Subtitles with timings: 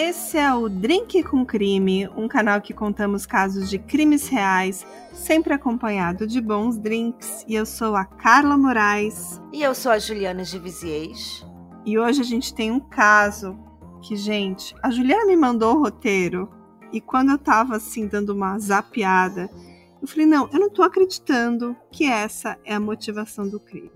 [0.00, 5.52] Esse é o Drink com Crime, um canal que contamos casos de crimes reais, sempre
[5.52, 7.44] acompanhado de bons drinks.
[7.48, 9.40] E eu sou a Carla Moraes.
[9.52, 11.44] E eu sou a Juliana de Viziers.
[11.84, 13.58] E hoje a gente tem um caso
[14.00, 16.48] que, gente, a Juliana me mandou o roteiro
[16.92, 19.50] e quando eu tava assim dando uma zapiada,
[20.00, 23.90] eu falei: não, eu não tô acreditando que essa é a motivação do crime.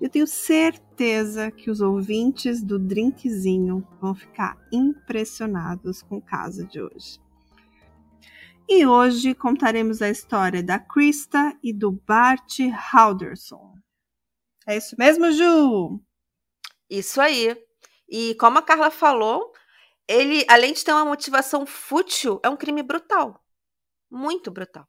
[0.00, 6.80] Eu tenho certeza que os ouvintes do Drinkzinho vão ficar impressionados com o caso de
[6.80, 7.20] hoje.
[8.68, 12.60] E hoje contaremos a história da Krista e do Bart
[12.92, 13.74] Halderson.
[14.66, 16.00] É isso mesmo, Ju?
[16.88, 17.56] Isso aí.
[18.08, 19.52] E como a Carla falou,
[20.06, 23.42] ele, além de ter uma motivação fútil, é um crime brutal.
[24.08, 24.86] Muito brutal.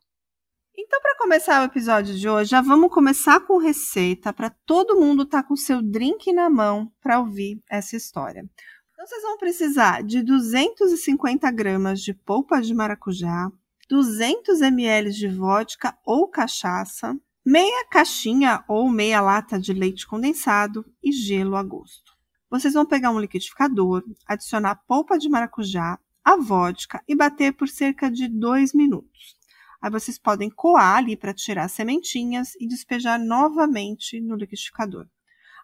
[0.82, 5.24] Então, para começar o episódio de hoje, já vamos começar com receita para todo mundo
[5.24, 8.50] estar tá com seu drink na mão para ouvir essa história.
[8.94, 13.52] Então, vocês vão precisar de 250 gramas de polpa de maracujá,
[13.90, 17.14] 200 ml de vodka ou cachaça,
[17.46, 22.14] meia caixinha ou meia lata de leite condensado e gelo a gosto.
[22.50, 28.10] Vocês vão pegar um liquidificador, adicionar polpa de maracujá, a vodka e bater por cerca
[28.10, 29.39] de 2 minutos.
[29.82, 35.08] Aí vocês podem coar ali para tirar as sementinhas e despejar novamente no liquidificador.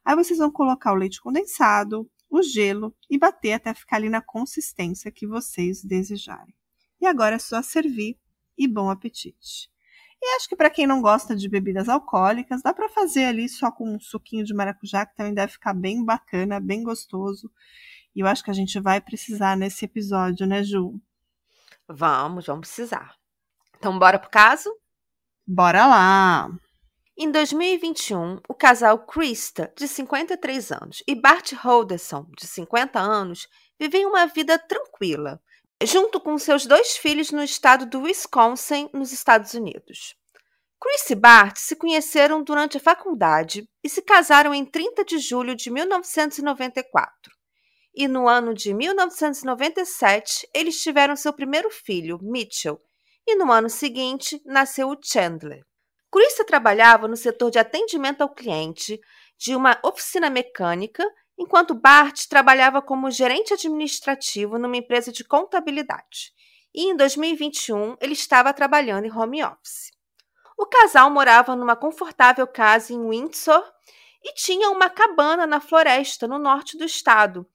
[0.04, 4.22] Aí vocês vão colocar o leite condensado, o gelo e bater até ficar ali na
[4.22, 6.54] consistência que vocês desejarem.
[7.02, 8.18] E agora é só servir
[8.58, 9.70] e bom apetite.
[10.22, 13.72] E acho que para quem não gosta de bebidas alcoólicas, dá para fazer ali só
[13.72, 17.52] com um suquinho de maracujá, que também deve ficar bem bacana, bem gostoso.
[18.16, 21.00] E eu acho que a gente vai precisar nesse episódio, né, Ju?
[21.88, 23.16] Vamos, vamos precisar.
[23.86, 24.76] Então, bora pro caso?
[25.46, 26.50] Bora lá!
[27.16, 33.48] Em 2021, o casal Krista, de 53 anos, e Bart Holderson, de 50 anos,
[33.80, 35.40] vivem uma vida tranquila,
[35.84, 40.16] junto com seus dois filhos no estado do Wisconsin, nos Estados Unidos.
[40.82, 45.56] Chris e Bart se conheceram durante a faculdade e se casaram em 30 de julho
[45.56, 47.32] de 1994.
[47.94, 52.82] E no ano de 1997, eles tiveram seu primeiro filho, Mitchell,
[53.28, 55.64] e no ano seguinte nasceu o Chandler.
[56.12, 59.00] Krista trabalhava no setor de atendimento ao cliente
[59.38, 61.04] de uma oficina mecânica,
[61.38, 66.34] enquanto Bart trabalhava como gerente administrativo numa empresa de contabilidade.
[66.74, 69.92] E em 2021 ele estava trabalhando em home office.
[70.58, 73.64] O casal morava numa confortável casa em Windsor
[74.24, 77.46] e tinha uma cabana na floresta no norte do estado,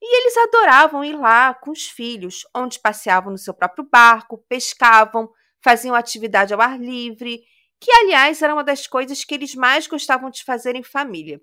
[0.00, 5.30] e eles adoravam ir lá com os filhos, onde passeavam no seu próprio barco, pescavam,
[5.62, 7.42] faziam atividade ao ar livre,
[7.80, 11.40] que, aliás, era uma das coisas que eles mais gostavam de fazer em família.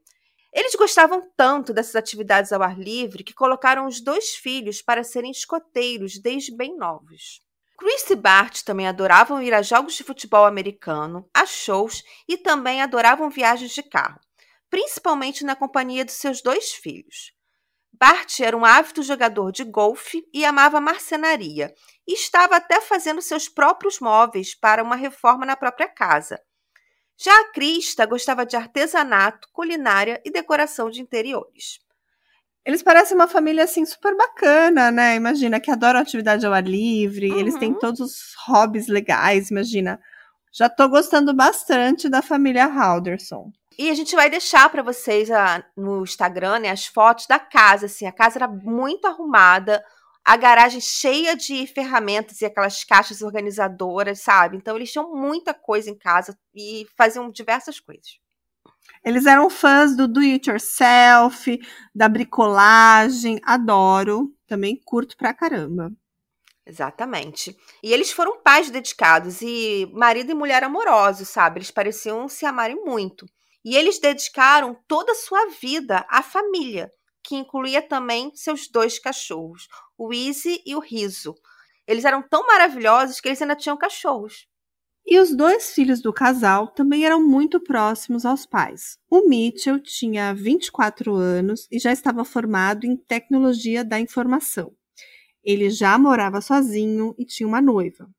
[0.54, 5.32] Eles gostavam tanto dessas atividades ao ar livre que colocaram os dois filhos para serem
[5.32, 7.42] escoteiros desde bem novos.
[7.78, 12.82] Chris e Bart também adoravam ir a jogos de futebol americano, a shows e também
[12.82, 14.20] adoravam viagens de carro,
[14.70, 17.34] principalmente na companhia de seus dois filhos.
[18.00, 21.74] Bart era um ávido jogador de golfe e amava marcenaria,
[22.08, 26.42] e estava até fazendo seus próprios móveis para uma reforma na própria casa.
[27.18, 31.80] Já a Crista gostava de artesanato, culinária e decoração de interiores.
[32.66, 35.16] Eles parecem uma família assim super bacana, né?
[35.16, 37.40] Imagina que adoram atividade ao ar livre, uhum.
[37.40, 37.80] eles têm uhum.
[37.80, 40.00] todos os hobbies legais, imagina.
[40.52, 43.52] Já tô gostando bastante da família Halderson.
[43.78, 47.88] E a gente vai deixar para vocês a, no Instagram né, as fotos da casa.
[47.88, 49.84] Assim, a casa era muito arrumada,
[50.24, 54.58] a garagem cheia de ferramentas e aquelas caixas organizadoras, sabe?
[54.58, 58.20] Então eles tinham muita coisa em casa e faziam diversas coisas.
[59.04, 61.60] Eles eram fãs do do it yourself,
[61.94, 65.92] da bricolagem, adoro, também curto pra caramba.
[66.66, 67.58] Exatamente.
[67.84, 71.58] E eles foram pais dedicados e marido e mulher amorosos, sabe?
[71.58, 73.26] Eles pareciam se amarem muito.
[73.64, 76.92] E eles dedicaram toda a sua vida à família,
[77.24, 79.68] que incluía também seus dois cachorros,
[79.98, 81.34] o Easy e o Riso.
[81.88, 84.48] Eles eram tão maravilhosos que eles ainda tinham cachorros.
[85.06, 88.98] E os dois filhos do casal também eram muito próximos aos pais.
[89.10, 94.74] O Mitchell tinha 24 anos e já estava formado em tecnologia da informação.
[95.44, 98.10] Ele já morava sozinho e tinha uma noiva.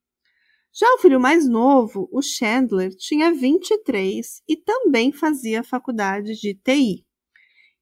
[0.76, 7.06] Já o filho mais novo, o Chandler, tinha 23 e também fazia faculdade de TI.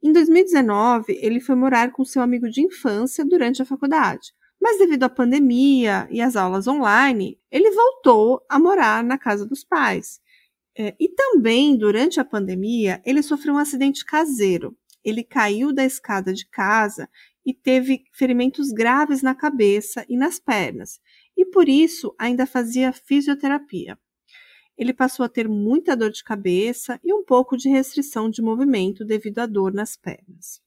[0.02, 5.04] Em 2019, ele foi morar com seu amigo de infância durante a faculdade, mas devido
[5.04, 10.20] à pandemia e às aulas online, ele voltou a morar na casa dos pais.
[10.76, 14.76] É, e também, durante a pandemia, ele sofreu um acidente caseiro.
[15.02, 17.08] Ele caiu da escada de casa
[17.44, 21.00] e teve ferimentos graves na cabeça e nas pernas,
[21.42, 23.98] e por isso ainda fazia fisioterapia.
[24.78, 29.04] Ele passou a ter muita dor de cabeça e um pouco de restrição de movimento
[29.04, 30.62] devido à dor nas pernas.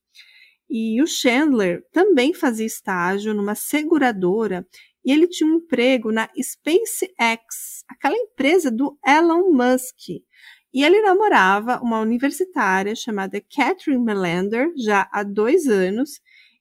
[0.69, 4.68] E o Chandler também fazia estágio numa seguradora
[5.04, 10.10] e ele tinha um emprego na SpaceX, aquela empresa do Elon Musk.
[10.74, 16.19] E ele namorava uma universitária chamada Catherine Melander já há dois anos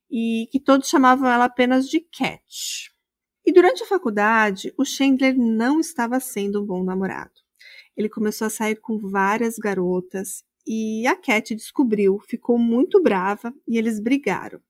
[0.08, 2.93] e que todos chamavam ela apenas de Cat.
[3.46, 7.32] E durante a faculdade, o Chandler não estava sendo um bom namorado.
[7.96, 13.76] Ele começou a sair com várias garotas e a Cat descobriu, ficou muito brava e
[13.76, 14.60] eles brigaram.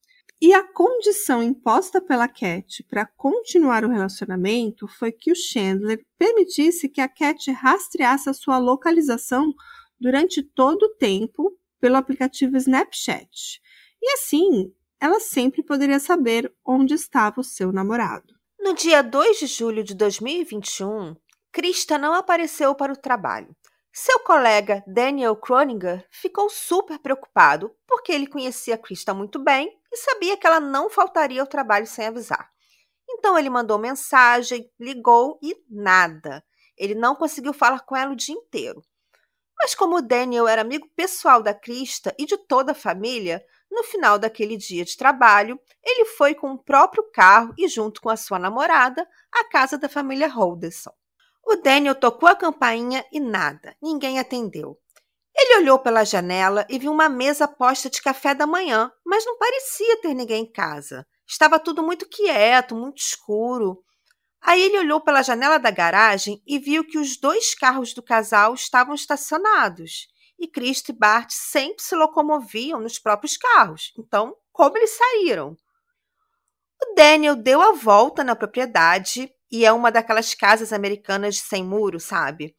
[0.41, 6.89] E a condição imposta pela Cat para continuar o relacionamento foi que o Chandler permitisse
[6.89, 9.55] que a Cat rastreasse a sua localização
[9.99, 13.61] durante todo o tempo pelo aplicativo Snapchat.
[14.03, 18.35] E assim, ela sempre poderia saber onde estava o seu namorado.
[18.65, 21.15] No dia 2 de julho de 2021,
[21.53, 23.55] Krista não apareceu para o trabalho.
[23.93, 30.39] Seu colega Daniel Kroninger ficou super preocupado porque ele conhecia Krista muito bem e sabia
[30.39, 32.51] que ela não faltaria ao trabalho sem avisar.
[33.07, 36.43] Então ele mandou mensagem, ligou e nada.
[36.79, 38.83] Ele não conseguiu falar com ela o dia inteiro.
[39.59, 44.19] Mas como Daniel era amigo pessoal da Krista e de toda a família, no final
[44.19, 48.39] daquele dia de trabalho, ele foi com o próprio carro e junto com a sua
[48.39, 50.93] namorada à casa da família Holderson.
[51.45, 54.79] O Daniel tocou a campainha e nada, ninguém atendeu.
[55.37, 59.37] Ele olhou pela janela e viu uma mesa posta de café da manhã, mas não
[59.37, 61.05] parecia ter ninguém em casa.
[61.27, 63.83] Estava tudo muito quieto, muito escuro.
[64.41, 68.55] Aí ele olhou pela janela da garagem e viu que os dois carros do casal
[68.55, 70.07] estavam estacionados.
[70.39, 73.93] E Cristo e Bart sempre se locomoviam nos próprios carros.
[73.99, 75.57] Então, como eles saíram?
[76.83, 82.01] O Daniel deu a volta na propriedade e é uma daquelas casas americanas sem muro,
[82.01, 82.57] sabe?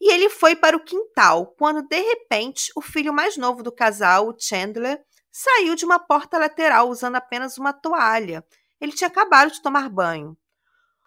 [0.00, 4.28] E ele foi para o quintal, quando de repente o filho mais novo do casal,
[4.28, 5.02] o Chandler,
[5.32, 8.44] saiu de uma porta lateral usando apenas uma toalha.
[8.80, 10.36] Ele tinha acabado de tomar banho.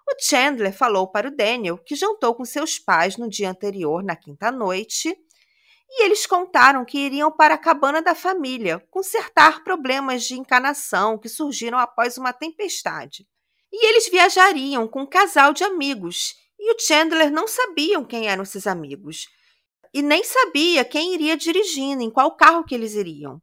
[0.08, 4.16] O Chandler falou para o Daniel que jantou com seus pais no dia anterior, na
[4.16, 5.16] quinta noite,
[5.90, 11.28] e eles contaram que iriam para a cabana da família consertar problemas de encanação que
[11.28, 13.28] surgiram após uma tempestade.
[13.72, 18.44] E eles viajariam com um casal de amigos, e o Chandler não sabiam quem eram
[18.44, 19.28] esses amigos.
[19.94, 23.42] E nem sabia quem iria dirigindo, em qual carro que eles iriam.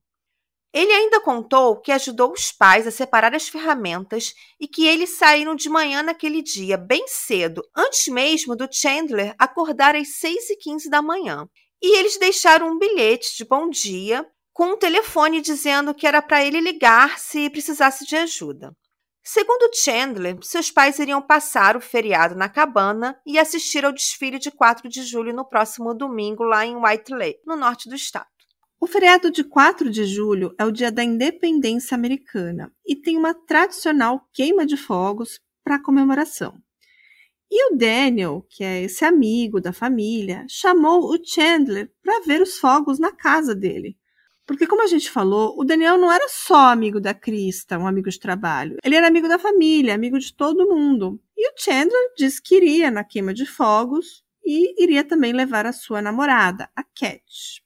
[0.72, 5.56] Ele ainda contou que ajudou os pais a separar as ferramentas e que eles saíram
[5.56, 10.90] de manhã naquele dia, bem cedo, antes mesmo do Chandler acordar às 6 e 15
[10.90, 11.48] da manhã.
[11.82, 16.44] E eles deixaram um bilhete de bom dia com um telefone dizendo que era para
[16.44, 18.74] ele ligar se precisasse de ajuda.
[19.22, 24.52] Segundo Chandler, seus pais iriam passar o feriado na cabana e assistir ao desfile de
[24.52, 28.28] 4 de julho no próximo domingo lá em White Lake, no norte do estado.
[28.80, 33.34] O feriado de 4 de julho é o dia da independência americana e tem uma
[33.34, 36.62] tradicional queima de fogos para comemoração.
[37.50, 42.58] E o Daniel, que é esse amigo da família, chamou o Chandler para ver os
[42.58, 43.96] fogos na casa dele.
[44.46, 48.08] Porque, como a gente falou, o Daniel não era só amigo da Krista, um amigo
[48.08, 48.76] de trabalho.
[48.84, 51.20] Ele era amigo da família, amigo de todo mundo.
[51.36, 55.72] E o Chandler disse que iria na queima de fogos e iria também levar a
[55.72, 57.60] sua namorada, a Cat.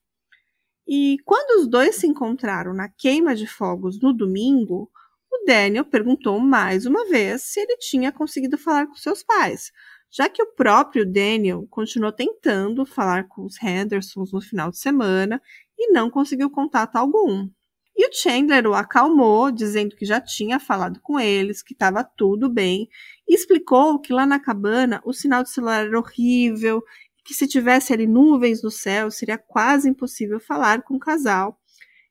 [0.89, 4.91] E quando os dois se encontraram na queima de fogos no domingo,
[5.31, 9.71] o Daniel perguntou mais uma vez se ele tinha conseguido falar com seus pais,
[10.11, 15.41] já que o próprio Daniel continuou tentando falar com os Hendersons no final de semana
[15.79, 17.49] e não conseguiu contato algum.
[17.97, 22.49] E o Chandler o acalmou, dizendo que já tinha falado com eles, que estava tudo
[22.49, 22.89] bem,
[23.29, 26.83] e explicou que lá na cabana o sinal de celular era horrível,
[27.25, 31.60] que se tivesse ali nuvens no céu seria quase impossível falar com o casal,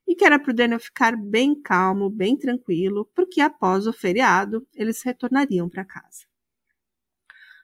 [0.10, 4.68] e que era para o Daniel ficar bem calmo, bem tranquilo, porque após o feriado
[4.74, 6.26] eles retornariam para casa.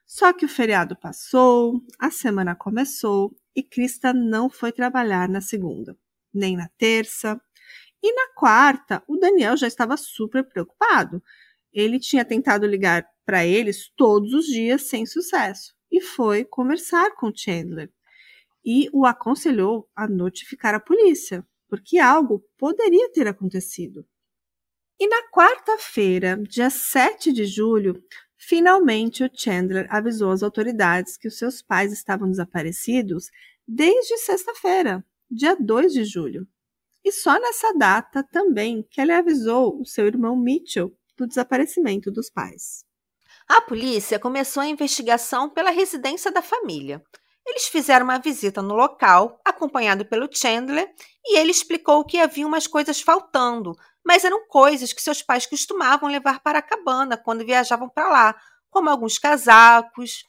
[0.06, 5.98] Só que o feriado passou, a semana começou e Krista não foi trabalhar na segunda,
[6.32, 7.42] nem na terça.
[8.04, 11.24] E na quarta, o Daniel já estava super preocupado.
[11.74, 17.36] Ele tinha tentado ligar para eles todos os dias sem sucesso e foi conversar com
[17.36, 17.92] Chandler
[18.64, 24.06] e o aconselhou a notificar a polícia, porque algo poderia ter acontecido.
[25.00, 28.02] E na quarta-feira, dia 7 de julho,
[28.48, 33.32] Finalmente, o Chandler avisou as autoridades que os seus pais estavam desaparecidos
[33.68, 36.48] desde sexta-feira, dia 2 de julho.
[37.04, 42.30] E só nessa data também que ele avisou o seu irmão Mitchell do desaparecimento dos
[42.30, 42.86] pais.
[43.48, 47.04] A polícia começou a investigação pela residência da família.
[47.46, 50.92] Eles fizeram uma visita no local, acompanhado pelo Chandler,
[51.24, 56.10] e ele explicou que havia umas coisas faltando, mas eram coisas que seus pais costumavam
[56.10, 58.36] levar para a cabana quando viajavam para lá,
[58.70, 60.24] como alguns casacos.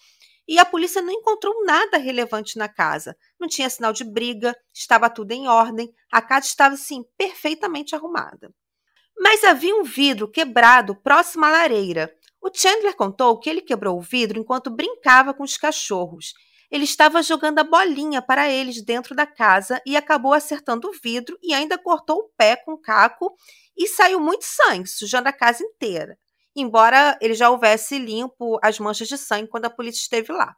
[0.47, 3.17] E a polícia não encontrou nada relevante na casa.
[3.41, 8.55] Não tinha sinal de briga, estava tudo em ordem, a casa estava, assim, perfeitamente arrumada.
[9.19, 12.15] Mas havia um vidro quebrado próximo à lareira.
[12.41, 16.35] O Chandler contou que ele quebrou o vidro enquanto brincava com os cachorros
[16.71, 21.39] ele estava jogando a bolinha para eles dentro da casa e acabou acertando o vidro
[21.43, 23.35] e ainda cortou o pé com o caco
[23.77, 26.19] e saiu muito sangue, sujando a casa inteira.
[26.55, 30.57] Embora ele já houvesse limpo as manchas de sangue quando a polícia esteve lá.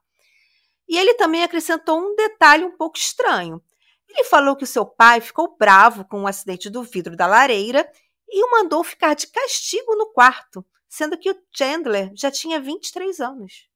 [0.89, 3.63] E ele também acrescentou um detalhe um pouco estranho.
[4.09, 7.91] Ele falou que o seu pai ficou bravo com o acidente do vidro da lareira
[8.29, 13.21] e o mandou ficar de castigo no quarto, sendo que o Chandler já tinha 23
[13.21, 13.69] anos.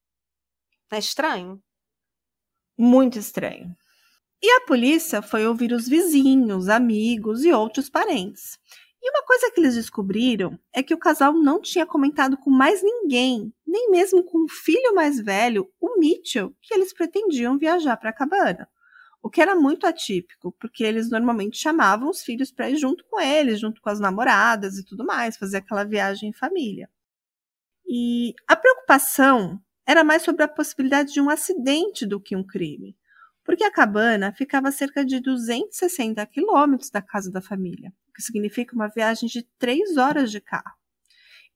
[0.91, 1.63] Não é estranho?
[2.85, 3.77] Muito estranho.
[4.43, 8.59] E a polícia foi ouvir os vizinhos, amigos e outros parentes.
[9.01, 12.83] E uma coisa que eles descobriram é que o casal não tinha comentado com mais
[12.83, 18.11] ninguém, nem mesmo com o filho mais velho, o Mitchell, que eles pretendiam viajar para
[18.11, 18.69] a cabana.
[19.23, 23.21] O que era muito atípico, porque eles normalmente chamavam os filhos para ir junto com
[23.21, 26.91] eles, junto com as namoradas e tudo mais, fazer aquela viagem em família.
[27.87, 32.97] E a preocupação era mais sobre a possibilidade de um acidente do que um crime,
[33.45, 38.23] porque a cabana ficava a cerca de 260 quilômetros da casa da família, o que
[38.23, 40.77] significa uma viagem de três horas de carro.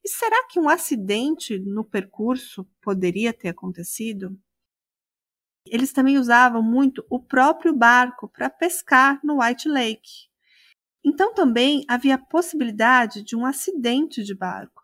[0.04, 4.38] E será que um acidente no percurso poderia ter acontecido?
[5.66, 10.28] Eles também usavam muito o próprio barco para pescar no White Lake.
[11.04, 14.75] Então também havia a possibilidade de um acidente de barco.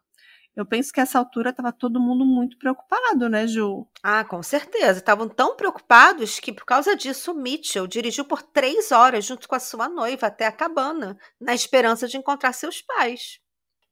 [0.54, 3.87] Eu penso que essa altura estava todo mundo muito preocupado, né, Ju?
[4.02, 4.99] Ah, com certeza.
[4.99, 9.61] Estavam tão preocupados que, por causa disso, Mitchell dirigiu por três horas junto com a
[9.61, 13.40] sua noiva até a cabana, na esperança de encontrar seus pais.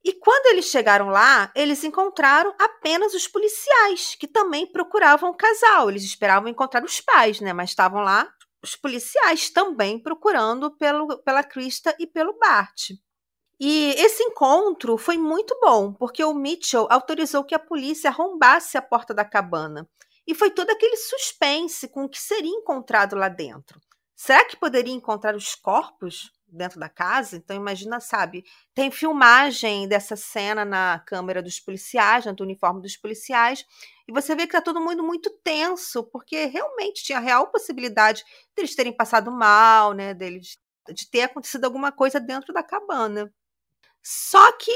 [0.03, 5.89] E quando eles chegaram lá, eles encontraram apenas os policiais, que também procuravam o casal.
[5.89, 7.53] Eles esperavam encontrar os pais, né?
[7.53, 8.31] Mas estavam lá
[8.63, 12.91] os policiais também procurando pelo, pela Krista e pelo Bart.
[13.63, 18.81] E esse encontro foi muito bom, porque o Mitchell autorizou que a polícia arrombasse a
[18.81, 19.87] porta da cabana.
[20.25, 23.79] E foi todo aquele suspense com o que seria encontrado lá dentro.
[24.15, 27.37] Será que poderia encontrar os corpos dentro da casa?
[27.37, 33.63] Então, imagina, sabe, tem filmagem dessa cena na câmera dos policiais, no uniforme dos policiais,
[34.07, 38.23] e você vê que está todo mundo muito tenso, porque realmente tinha real possibilidade
[38.55, 40.57] deles terem passado mal, né, deles,
[40.91, 43.31] de ter acontecido alguma coisa dentro da cabana.
[44.01, 44.71] Só que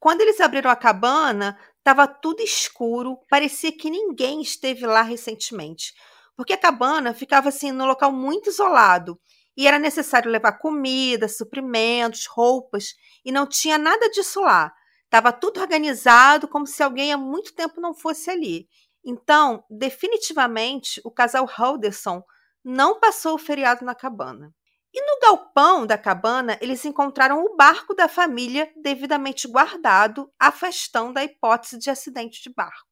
[0.00, 5.92] quando eles abriram a cabana, estava tudo escuro, parecia que ninguém esteve lá recentemente,
[6.36, 9.20] porque a cabana ficava assim no local muito isolado
[9.56, 14.72] e era necessário levar comida, suprimentos, roupas e não tinha nada disso lá.
[15.04, 18.68] Estava tudo organizado como se alguém há muito tempo não fosse ali.
[19.04, 22.22] Então, definitivamente, o casal Halderson
[22.62, 24.54] não passou o feriado na cabana.
[24.92, 31.24] E no galpão da cabana, eles encontraram o barco da família devidamente guardado, afastando da
[31.24, 32.86] hipótese de acidente de barco.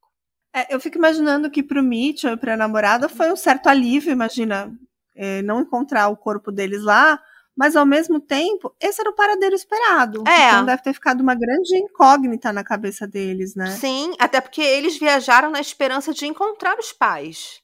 [0.53, 3.67] É, eu fico imaginando que para o Mitchell e para a namorada foi um certo
[3.67, 4.71] alívio, imagina,
[5.15, 7.21] é, não encontrar o corpo deles lá,
[7.55, 10.23] mas ao mesmo tempo, esse era o paradeiro esperado.
[10.27, 10.49] É.
[10.49, 13.71] Então deve ter ficado uma grande incógnita na cabeça deles, né?
[13.71, 17.61] Sim, até porque eles viajaram na esperança de encontrar os pais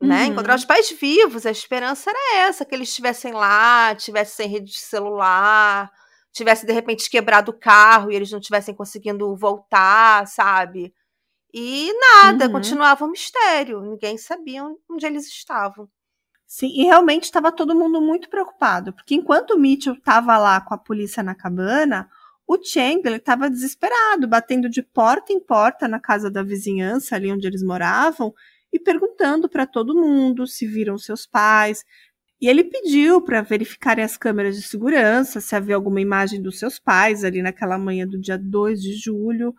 [0.00, 0.24] né?
[0.24, 0.32] Uhum.
[0.32, 1.46] Encontrar os pais vivos.
[1.46, 5.90] A esperança era essa, que eles estivessem lá, tivessem sem rede de celular,
[6.32, 10.94] tivesse de repente quebrado o carro e eles não tivessem conseguindo voltar, sabe?
[11.52, 12.52] E nada, uhum.
[12.52, 13.80] continuava um mistério.
[13.80, 15.88] Ninguém sabia onde eles estavam.
[16.46, 20.72] Sim, e realmente estava todo mundo muito preocupado, porque enquanto o Mitchell estava lá com
[20.74, 22.08] a polícia na cabana,
[22.46, 27.48] o Chandler estava desesperado, batendo de porta em porta na casa da vizinhança, ali onde
[27.48, 28.32] eles moravam,
[28.76, 31.84] e perguntando para todo mundo se viram seus pais.
[32.40, 36.78] E ele pediu para verificarem as câmeras de segurança, se havia alguma imagem dos seus
[36.78, 39.54] pais ali naquela manhã do dia 2 de julho.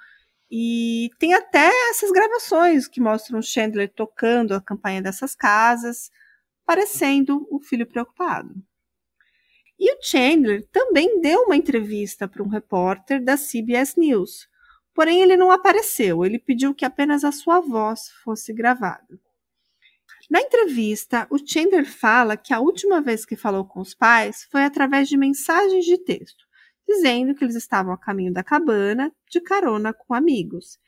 [0.49, 6.09] E tem até essas gravações que mostram Chandler tocando a campanha dessas casas,
[6.65, 8.53] parecendo um filho preocupado.
[9.79, 14.47] E o Chandler também deu uma entrevista para um repórter da CBS News,
[14.97, 16.25] Porém, ele não apareceu.
[16.25, 19.19] Ele pediu que apenas a sua voz fosse gravada.
[20.27, 24.63] Na entrevista, o Chandler fala que a última vez que falou com os pais foi
[24.63, 26.43] através de mensagens de texto,
[26.87, 30.79] dizendo que eles estavam a caminho da cabana, de carona com amigos.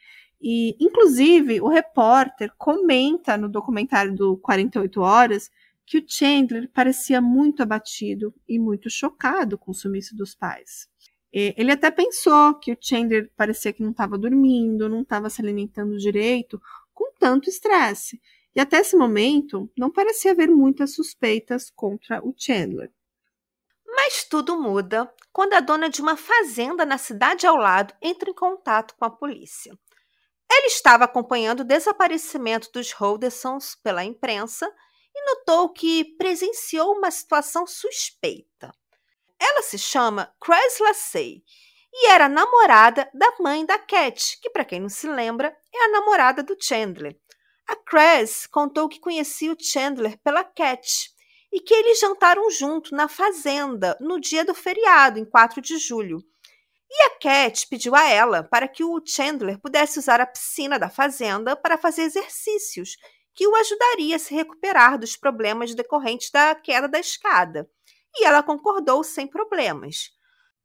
[0.42, 5.52] E, inclusive, o repórter comenta no documentário do 48 Horas
[5.86, 10.90] que o Chandler parecia muito abatido e muito chocado com o sumiço dos pais.
[11.32, 15.98] Ele até pensou que o Chandler parecia que não estava dormindo, não estava se alimentando
[15.98, 16.60] direito,
[16.94, 18.20] com tanto estresse.
[18.56, 22.92] E até esse momento, não parecia haver muitas suspeitas contra o Chandler.
[23.86, 28.34] Mas tudo muda quando a dona de uma fazenda na cidade ao lado entra em
[28.34, 29.78] contato com a polícia.
[30.52, 34.68] Ela estava acompanhando o desaparecimento dos Holdersons pela imprensa
[35.16, 38.74] e notou que presenciou uma situação suspeita.
[39.40, 41.44] Ela se chama Chris Lacey
[41.94, 45.90] e era namorada da mãe da Cat, que, para quem não se lembra, é a
[45.90, 47.18] namorada do Chandler.
[47.68, 51.12] A Chris contou que conhecia o Chandler pela Cat
[51.52, 56.20] e que eles jantaram junto na fazenda no dia do feriado, em 4 de julho.
[56.92, 60.90] E a Cat pediu a ela para que o Chandler pudesse usar a piscina da
[60.90, 62.98] fazenda para fazer exercícios,
[63.34, 67.70] que o ajudaria a se recuperar dos problemas decorrentes da queda da escada.
[68.16, 70.10] E ela concordou sem problemas.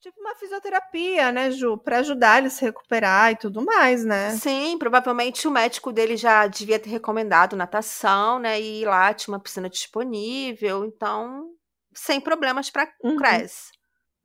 [0.01, 1.79] Tipo uma fisioterapia, né, Ju?
[1.79, 4.37] Para ajudar ele a se recuperar e tudo mais, né?
[4.37, 8.61] Sim, provavelmente o médico dele já devia ter recomendado natação, né?
[8.61, 11.49] E lá tinha uma piscina disponível, então
[11.95, 13.17] sem problemas para uhum.
[13.17, 13.71] Cres.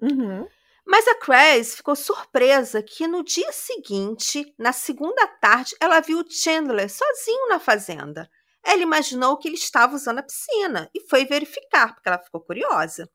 [0.01, 0.45] Uhum.
[0.85, 6.29] Mas a Cres ficou surpresa que no dia seguinte, na segunda tarde, ela viu o
[6.29, 8.29] Chandler sozinho na fazenda.
[8.63, 13.09] Ela imaginou que ele estava usando a piscina e foi verificar, porque ela ficou curiosa.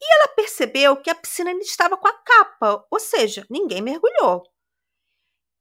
[0.00, 4.42] E ela percebeu que a piscina ainda estava com a capa, ou seja, ninguém mergulhou.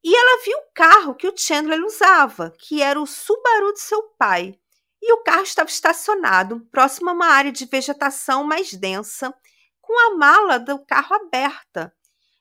[0.03, 4.03] E ela viu o carro que o Chandler usava, que era o Subaru de seu
[4.19, 4.53] pai.
[5.01, 9.33] E o carro estava estacionado próximo a uma área de vegetação mais densa,
[9.81, 11.91] com a mala do carro aberta.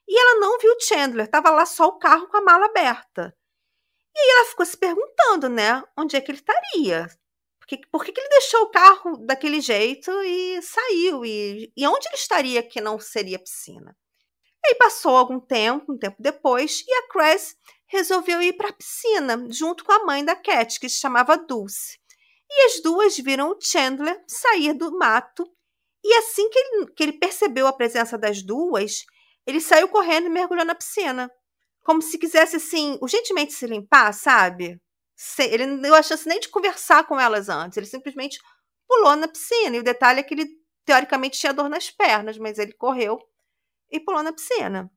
[0.07, 3.35] E ela não viu o Chandler, estava lá só o carro com a mala aberta.
[4.15, 7.07] E aí ela ficou se perguntando, né, onde é que ele estaria?
[7.59, 11.25] Por que, por que, que ele deixou o carro daquele jeito e saiu?
[11.25, 13.97] E, e onde ele estaria que não seria piscina?
[14.63, 17.55] E aí passou algum tempo, um tempo depois, e a Cress
[17.87, 21.99] resolveu ir para a piscina, junto com a mãe da Cat, que se chamava Dulce.
[22.49, 25.43] E as duas viram o Chandler sair do mato.
[26.03, 29.05] E assim que ele, que ele percebeu a presença das duas,
[29.45, 31.31] ele saiu correndo e mergulhou na piscina.
[31.85, 34.81] Como se quisesse, assim, urgentemente se limpar, sabe?
[35.39, 37.77] Ele não deu a chance nem de conversar com elas antes.
[37.77, 38.39] Ele simplesmente
[38.87, 39.75] pulou na piscina.
[39.75, 40.49] E o detalhe é que ele,
[40.83, 43.19] teoricamente, tinha dor nas pernas, mas ele correu
[43.91, 44.91] e pulou na piscina.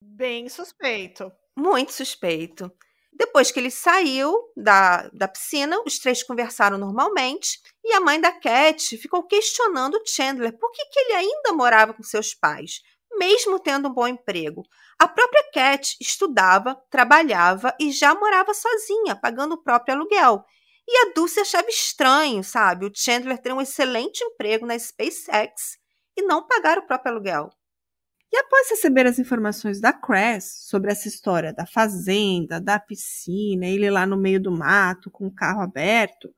[0.00, 1.30] Bem suspeito.
[1.58, 2.70] Muito suspeito.
[3.12, 8.30] Depois que ele saiu da, da piscina, os três conversaram normalmente e a mãe da
[8.30, 12.82] Cat ficou questionando o Chandler por que, que ele ainda morava com seus pais,
[13.18, 14.62] mesmo tendo um bom emprego.
[14.98, 20.44] A própria Cat estudava, trabalhava e já morava sozinha, pagando o próprio aluguel.
[20.88, 22.86] E a Dulce achava estranho, sabe?
[22.86, 25.78] O Chandler ter um excelente emprego na SpaceX
[26.16, 27.50] e não pagar o próprio aluguel.
[28.32, 33.90] E após receber as informações da Cress sobre essa história da fazenda, da piscina, ele
[33.90, 36.34] lá no meio do mato com o carro aberto,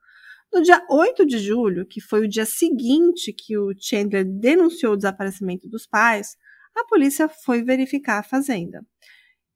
[0.52, 4.96] no dia 8 de julho, que foi o dia seguinte que o Chandler denunciou o
[4.96, 6.36] desaparecimento dos pais,
[6.80, 8.84] a polícia foi verificar a fazenda.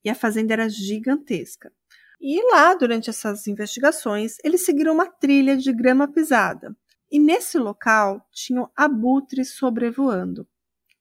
[0.04, 1.72] E a fazenda era gigantesca.
[2.20, 6.76] E lá, durante essas investigações, eles seguiram uma trilha de grama pisada.
[7.10, 10.48] E nesse local tinham abutres sobrevoando.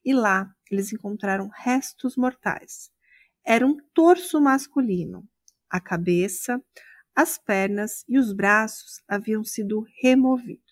[0.04, 2.90] E lá eles encontraram restos mortais.
[3.44, 5.26] Era um torso masculino.
[5.70, 6.62] A cabeça,
[7.14, 10.71] as pernas e os braços haviam sido removidos.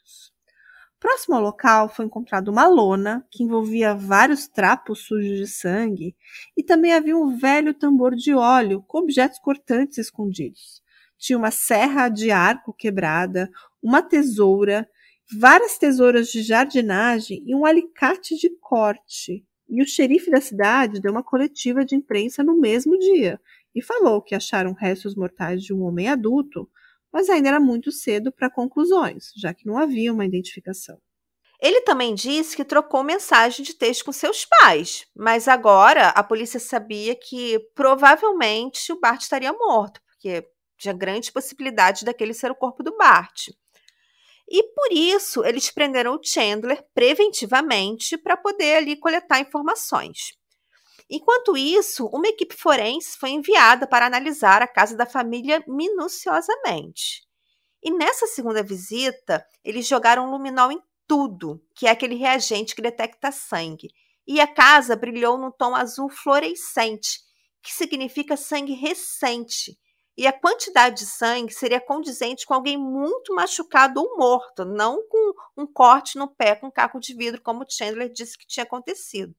[1.00, 6.14] Próximo ao local foi encontrada uma lona que envolvia vários trapos sujos de sangue
[6.54, 10.82] e também havia um velho tambor de óleo com objetos cortantes escondidos.
[11.16, 13.50] Tinha uma serra de arco quebrada,
[13.82, 14.86] uma tesoura,
[15.38, 19.42] várias tesouras de jardinagem e um alicate de corte.
[19.70, 23.40] E o xerife da cidade deu uma coletiva de imprensa no mesmo dia
[23.74, 26.68] e falou que acharam restos mortais de um homem adulto
[27.12, 31.00] mas ainda era muito cedo para conclusões, já que não havia uma identificação.
[31.60, 36.58] Ele também disse que trocou mensagem de texto com seus pais, mas agora a polícia
[36.58, 42.82] sabia que provavelmente o Bart estaria morto, porque tinha grande possibilidade daquele ser o corpo
[42.82, 43.48] do Bart.
[44.48, 50.39] E por isso eles prenderam o Chandler preventivamente para poder ali coletar informações.
[51.12, 57.26] Enquanto isso, uma equipe forense foi enviada para analisar a casa da família minuciosamente.
[57.82, 63.32] E nessa segunda visita, eles jogaram luminol em tudo, que é aquele reagente que detecta
[63.32, 63.88] sangue.
[64.24, 67.18] E a casa brilhou num tom azul fluorescente,
[67.60, 69.76] que significa sangue recente.
[70.16, 75.32] E a quantidade de sangue seria condizente com alguém muito machucado ou morto, não com
[75.56, 79.34] um corte no pé com um caco de vidro, como Chandler disse que tinha acontecido.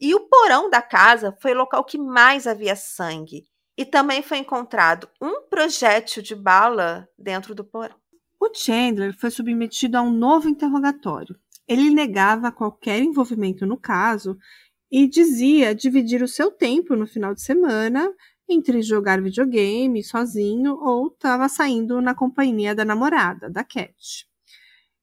[0.00, 3.44] E o porão da casa foi o local que mais havia sangue.
[3.76, 7.96] E também foi encontrado um projétil de bala dentro do porão.
[8.40, 11.36] O Chandler foi submetido a um novo interrogatório.
[11.66, 14.38] Ele negava qualquer envolvimento no caso
[14.90, 18.08] e dizia dividir o seu tempo no final de semana
[18.48, 24.27] entre jogar videogame sozinho ou estava saindo na companhia da namorada, da Cat.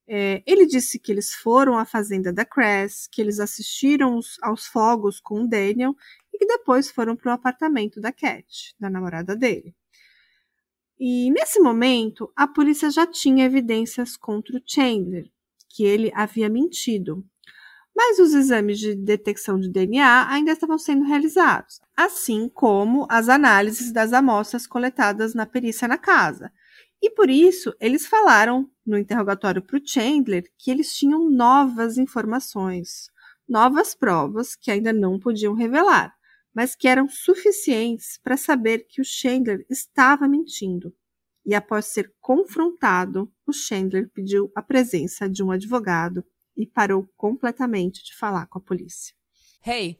[0.08, 4.68] É, ele disse que eles foram à fazenda da Cress, que eles assistiram os, aos
[4.68, 5.96] fogos com o Daniel
[6.34, 9.74] e que depois foram para o apartamento da Cat, da namorada dele.
[11.00, 15.30] E nesse momento, a polícia já tinha evidências contra o Chandler,
[15.68, 17.26] que ele havia mentido.
[17.94, 23.91] Mas os exames de detecção de DNA ainda estavam sendo realizados, assim como as análises
[23.91, 26.52] das amostras coletadas na perícia na casa.
[27.06, 33.12] E por isso, eles falaram no interrogatório para o Chandler que eles tinham novas informações,
[33.48, 36.15] novas provas que ainda não podiam revelar,
[36.52, 40.91] mas que eram suficientes para saber que o Chandler estava mentindo.
[41.46, 46.26] E após ser confrontado, o Chandler pediu a presença de um advogado
[46.58, 49.13] e parou completamente de falar com a polícia.
[49.63, 50.00] Hey,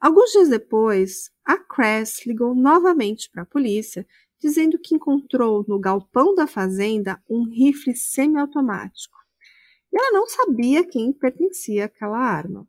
[0.00, 4.06] Alguns dias depois, a Cress ligou novamente para a polícia,
[4.38, 9.16] dizendo que encontrou no galpão da fazenda um rifle semiautomático.
[9.92, 12.68] E ela não sabia quem pertencia àquela arma.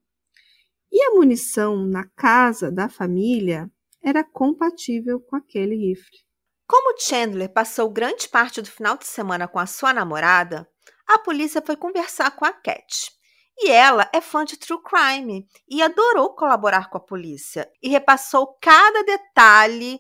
[0.92, 3.70] E a munição na casa da família
[4.02, 6.20] era compatível com aquele rifle.
[6.66, 10.68] Como Chandler passou grande parte do final de semana com a sua namorada,
[11.08, 13.17] a polícia foi conversar com a Cat.
[13.60, 18.56] E ela é fã de true crime e adorou colaborar com a polícia e repassou
[18.62, 20.00] cada detalhe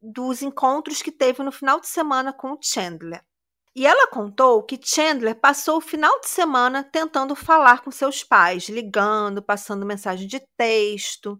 [0.00, 3.22] dos encontros que teve no final de semana com o Chandler.
[3.74, 8.70] E ela contou que Chandler passou o final de semana tentando falar com seus pais,
[8.70, 11.38] ligando, passando mensagem de texto.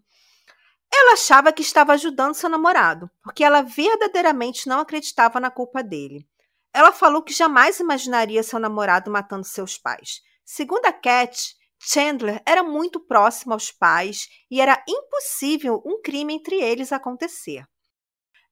[0.93, 6.29] Ela achava que estava ajudando seu namorado, porque ela verdadeiramente não acreditava na culpa dele.
[6.75, 10.21] Ela falou que jamais imaginaria seu namorado matando seus pais.
[10.49, 16.55] Segundo a Cat, Chandler era muito próximo aos pais e era impossível um crime entre
[16.63, 17.65] eles acontecer.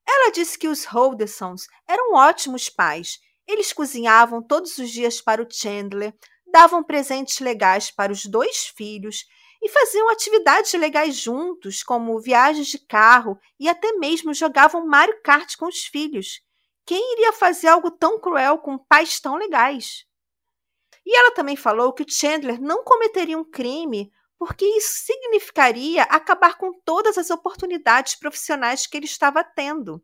[0.05, 3.17] Ela disse que os Holdesons eram ótimos pais.
[3.47, 6.13] Eles cozinhavam todos os dias para o Chandler,
[6.45, 9.23] davam presentes legais para os dois filhos
[9.63, 15.55] e faziam atividades legais juntos, como viagens de carro e até mesmo jogavam Mario Kart
[15.55, 16.41] com os filhos.
[16.85, 20.05] Quem iria fazer algo tão cruel com pais tão legais?
[21.05, 26.71] E ela também falou que Chandler não cometeria um crime porque isso significaria acabar com
[26.83, 30.03] todas as oportunidades profissionais que ele estava tendo.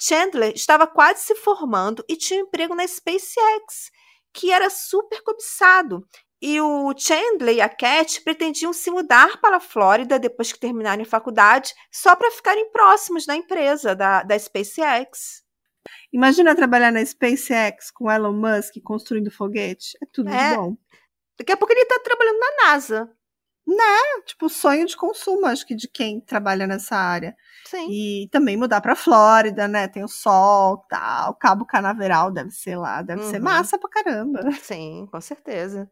[0.00, 3.90] Chandler estava quase se formando e tinha um emprego na SpaceX,
[4.32, 6.06] que era super cobiçado.
[6.40, 11.04] E o Chandler e a Cat pretendiam se mudar para a Flórida depois que terminarem
[11.04, 15.45] a faculdade, só para ficarem próximos da empresa da, da SpaceX.
[16.12, 19.96] Imagina trabalhar na SpaceX com Elon Musk construindo foguete.
[20.02, 20.50] É tudo é.
[20.50, 20.76] de bom.
[21.38, 23.10] Daqui a pouco ele tá trabalhando na NASA.
[23.66, 24.22] Né?
[24.24, 27.36] Tipo, sonho de consumo, acho que de quem trabalha nessa área.
[27.64, 27.88] Sim.
[27.90, 29.88] E também mudar pra Flórida, né?
[29.88, 31.34] Tem o sol, tal.
[31.34, 33.02] Cabo Canaveral deve ser lá.
[33.02, 33.30] Deve uhum.
[33.30, 34.52] ser massa pra caramba.
[34.62, 35.90] Sim, com certeza.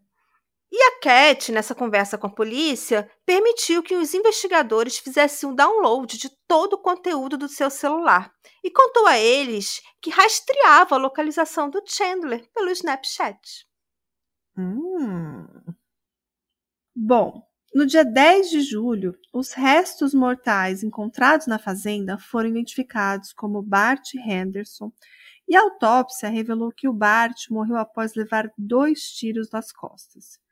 [0.76, 6.18] E a Cat, nessa conversa com a polícia, permitiu que os investigadores fizessem um download
[6.18, 11.70] de todo o conteúdo do seu celular e contou a eles que rastreava a localização
[11.70, 13.68] do Chandler pelo Snapchat.
[14.58, 15.46] Hum.
[16.92, 23.62] Bom, no dia 10 de julho, os restos mortais encontrados na fazenda foram identificados como
[23.62, 24.92] Bart Henderson
[25.46, 30.42] e a autópsia revelou que o Bart morreu após levar dois tiros nas costas.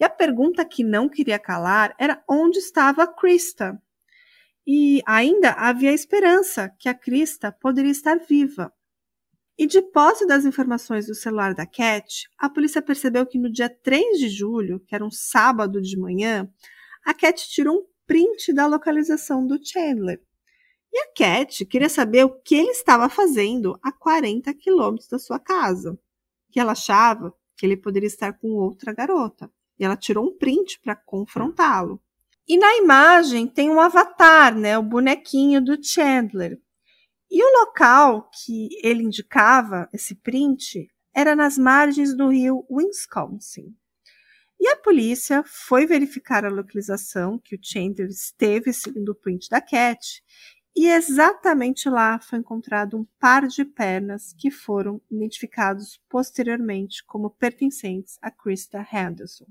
[0.00, 3.78] E a pergunta que não queria calar era onde estava Krista.
[4.66, 8.72] E ainda havia esperança que a Krista poderia estar viva.
[9.58, 13.68] E de posse das informações do celular da Cat, a polícia percebeu que no dia
[13.68, 16.50] 3 de julho, que era um sábado de manhã,
[17.04, 20.22] a Cat tirou um print da localização do Chandler.
[20.90, 25.38] E a Cat queria saber o que ele estava fazendo a 40 quilômetros da sua
[25.38, 25.98] casa.
[26.50, 29.52] Que ela achava que ele poderia estar com outra garota.
[29.80, 31.98] E ela tirou um print para confrontá-lo.
[32.46, 36.60] E na imagem tem um avatar, né, o bonequinho do Chandler.
[37.30, 43.74] E o local que ele indicava, esse print, era nas margens do rio Wisconsin.
[44.60, 49.62] E a polícia foi verificar a localização que o Chandler esteve segundo o print da
[49.62, 50.22] Cat,
[50.74, 58.18] e exatamente lá foi encontrado um par de pernas que foram identificados posteriormente como pertencentes
[58.22, 59.46] a Krista Henderson.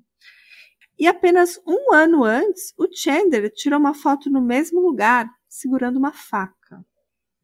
[0.97, 6.11] E apenas um ano antes, o Chandler tirou uma foto no mesmo lugar, segurando uma
[6.11, 6.85] faca.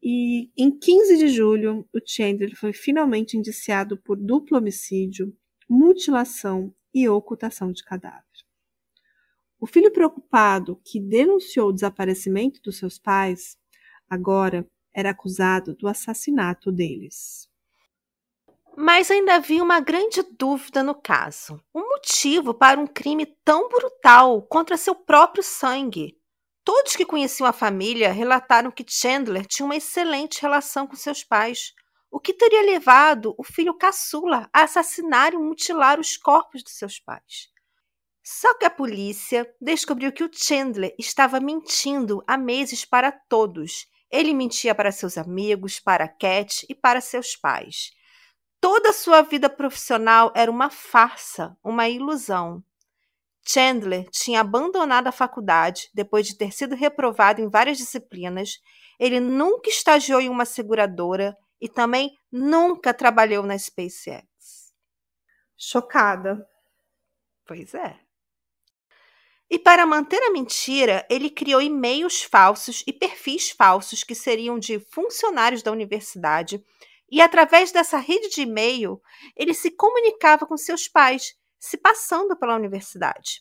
[0.02, 5.34] E em 15 de julho, o Chandler foi finalmente indiciado por duplo homicídio,
[5.68, 8.24] mutilação e ocultação de cadáver.
[9.58, 13.58] O filho preocupado que denunciou o desaparecimento dos seus pais,
[14.08, 17.48] agora era acusado do assassinato deles.
[18.76, 21.60] Mas ainda havia uma grande dúvida no caso.
[21.72, 26.18] O um motivo para um crime tão brutal contra seu próprio sangue.
[26.62, 31.72] Todos que conheciam a família relataram que Chandler tinha uma excelente relação com seus pais
[32.10, 36.98] o que teria levado o filho caçula a assassinar e mutilar os corpos de seus
[36.98, 37.50] pais.
[38.22, 43.86] Só que a polícia descobriu que o Chandler estava mentindo há meses para todos.
[44.10, 47.92] Ele mentia para seus amigos, para Cat e para seus pais.
[48.60, 52.64] Toda a sua vida profissional era uma farsa, uma ilusão.
[53.46, 58.60] Chandler tinha abandonado a faculdade depois de ter sido reprovado em várias disciplinas.
[58.98, 64.26] Ele nunca estagiou em uma seguradora e também nunca trabalhou na SpaceX.
[65.56, 66.46] Chocada.
[67.46, 68.05] Pois é.
[69.48, 74.80] E para manter a mentira, ele criou e-mails falsos e perfis falsos que seriam de
[74.80, 76.62] funcionários da universidade,
[77.10, 79.00] e através dessa rede de e-mail,
[79.36, 83.40] ele se comunicava com seus pais, se passando pela universidade.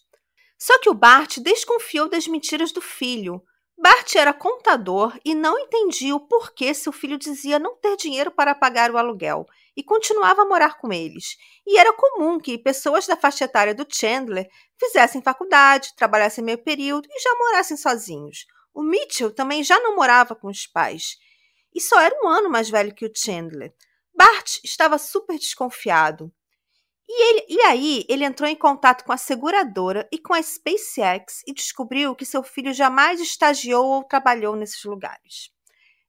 [0.59, 3.41] Só que o Bart desconfiou das mentiras do filho,
[3.77, 8.55] Bart era contador e não entendia o porquê seu filho dizia não ter dinheiro para
[8.55, 11.35] pagar o aluguel e continuava a morar com eles.
[11.65, 17.07] E era comum que pessoas da faixa etária do Chandler fizessem faculdade, trabalhassem meio período
[17.11, 18.45] e já morassem sozinhos.
[18.73, 21.17] O Mitchell também já não morava com os pais
[21.73, 23.73] e só era um ano mais velho que o Chandler.
[24.15, 26.31] Bart estava super desconfiado.
[27.07, 31.43] E, ele, e aí ele entrou em contato com a seguradora e com a SpaceX
[31.45, 35.51] e descobriu que seu filho jamais estagiou ou trabalhou nesses lugares.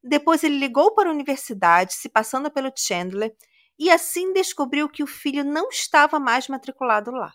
[0.03, 3.35] Depois ele ligou para a universidade, se passando pelo Chandler,
[3.79, 7.33] e assim descobriu que o filho não estava mais matriculado lá.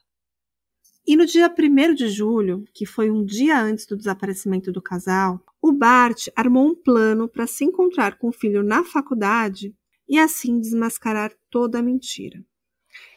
[1.05, 5.43] E no dia 1 de julho, que foi um dia antes do desaparecimento do casal,
[5.61, 9.75] o Bart armou um plano para se encontrar com o filho na faculdade
[10.07, 12.43] e assim desmascarar toda a mentira.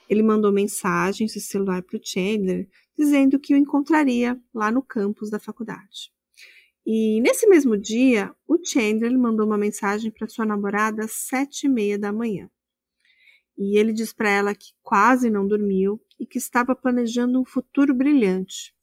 [0.09, 5.31] Ele mandou mensagens de celular para o Chandler dizendo que o encontraria lá no campus
[5.31, 6.13] da faculdade.
[6.87, 11.69] E nesse mesmo dia, o Chandler mandou uma mensagem para sua namorada às sete e
[11.69, 12.49] meia da manhã.
[13.57, 17.95] E ele diz para ela que quase não dormiu e que estava planejando um futuro
[17.95, 18.75] brilhante,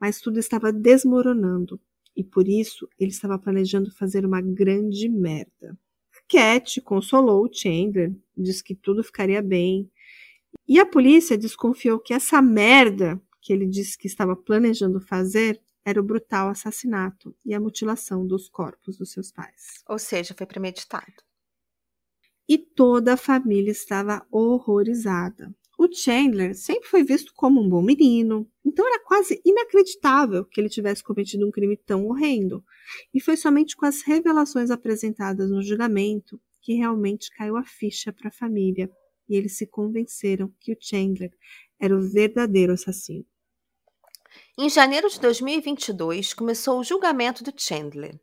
[0.00, 1.80] mas tudo estava desmoronando
[2.16, 5.78] e por isso ele estava planejando fazer uma grande merda.
[6.28, 9.90] Cat consolou Chandler, disse que tudo ficaria bem
[10.66, 16.00] e a polícia desconfiou que essa merda que ele disse que estava planejando fazer era
[16.00, 19.84] o brutal assassinato e a mutilação dos corpos dos seus pais.
[19.88, 21.25] Ou seja, foi premeditado.
[22.48, 25.54] E toda a família estava horrorizada.
[25.78, 30.70] O Chandler sempre foi visto como um bom menino, então era quase inacreditável que ele
[30.70, 32.64] tivesse cometido um crime tão horrendo.
[33.12, 38.28] E foi somente com as revelações apresentadas no julgamento que realmente caiu a ficha para
[38.28, 38.90] a família
[39.28, 41.30] e eles se convenceram que o Chandler
[41.78, 43.26] era o verdadeiro assassino.
[44.58, 48.18] Em janeiro de 2022, começou o julgamento do Chandler.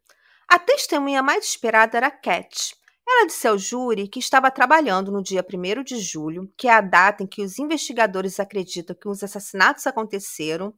[0.47, 2.75] A testemunha mais esperada era Cat.
[3.07, 6.81] Ela disse ao júri que estava trabalhando no dia 1 de julho, que é a
[6.81, 10.73] data em que os investigadores acreditam que os assassinatos aconteceram,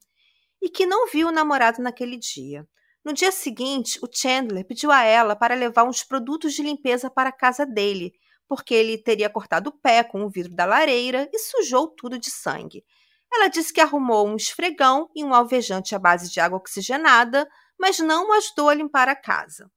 [0.62, 2.68] e que não viu o namorado naquele dia.
[3.04, 7.30] No dia seguinte, o Chandler pediu a ela para levar uns produtos de limpeza para
[7.30, 8.14] a casa dele,
[8.48, 12.32] porque ele teria cortado o pé com o vidro da lareira e sujou tudo de
[12.32, 12.84] sangue.
[13.32, 17.48] Ela disse que arrumou um esfregão e um alvejante à base de água oxigenada,
[17.80, 19.70] mas não ajudou a limpar a casa.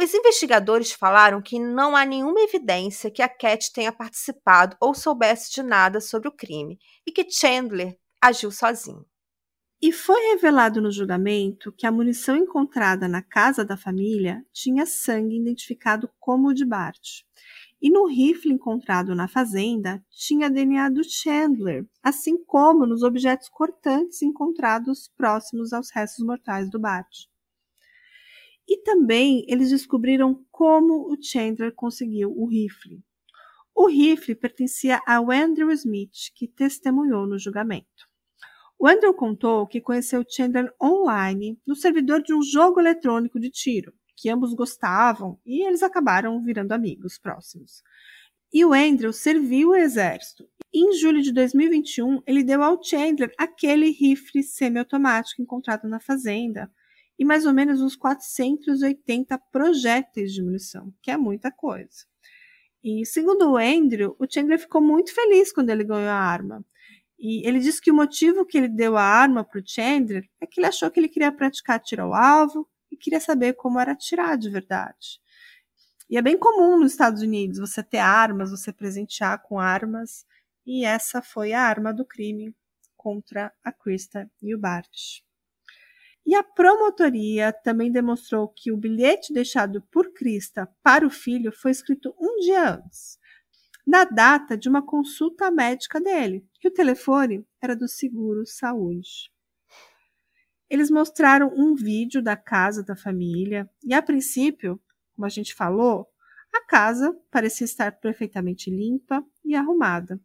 [0.00, 5.52] Os investigadores falaram que não há nenhuma evidência que a Cat tenha participado ou soubesse
[5.52, 9.04] de nada sobre o crime e que Chandler agiu sozinho.
[9.82, 15.36] E foi revelado no julgamento que a munição encontrada na casa da família tinha sangue
[15.36, 17.24] identificado como o de Bart.
[17.82, 24.22] E no rifle encontrado na fazenda tinha DNA do Chandler, assim como nos objetos cortantes
[24.22, 27.26] encontrados próximos aos restos mortais do Bart.
[28.68, 33.02] E também eles descobriram como o Chandler conseguiu o rifle.
[33.74, 38.08] O rifle pertencia a Andrew Smith, que testemunhou no julgamento.
[38.78, 43.92] O Andrew contou que conheceu Chandler online no servidor de um jogo eletrônico de tiro,
[44.16, 47.82] que ambos gostavam e eles acabaram virando amigos próximos.
[48.52, 50.48] E o Andrew serviu o exército.
[50.72, 56.70] Em julho de 2021, ele deu ao Chandler aquele rifle semiautomático encontrado na fazenda,
[57.18, 62.06] e mais ou menos uns 480 projéteis de munição, que é muita coisa.
[62.82, 66.64] E segundo o Andrew, o Chandler ficou muito feliz quando ele ganhou a arma.
[67.18, 70.46] E ele disse que o motivo que ele deu a arma para o Chandler é
[70.46, 73.92] que ele achou que ele queria praticar tiro ao alvo e queria saber como era
[73.92, 75.20] atirar de verdade.
[76.08, 80.24] E é bem comum nos Estados Unidos você ter armas, você presentear com armas,
[80.64, 82.54] e essa foi a arma do crime
[82.96, 85.22] contra a Krista e o Bart.
[86.28, 91.70] E a promotoria também demonstrou que o bilhete deixado por Krista para o filho foi
[91.70, 93.18] escrito um dia antes,
[93.86, 99.32] na data de uma consulta médica dele, e o telefone era do seguro saúde.
[100.68, 104.78] Eles mostraram um vídeo da casa da família e, a princípio,
[105.16, 106.06] como a gente falou,
[106.54, 110.20] a casa parecia estar perfeitamente limpa e arrumada.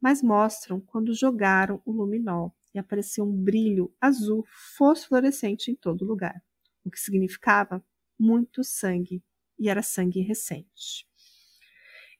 [0.00, 4.44] Mas mostram quando jogaram o luminol e aparecia um brilho azul
[4.76, 6.42] fosforescente em todo lugar,
[6.84, 7.84] o que significava
[8.18, 9.22] muito sangue,
[9.58, 11.06] e era sangue recente.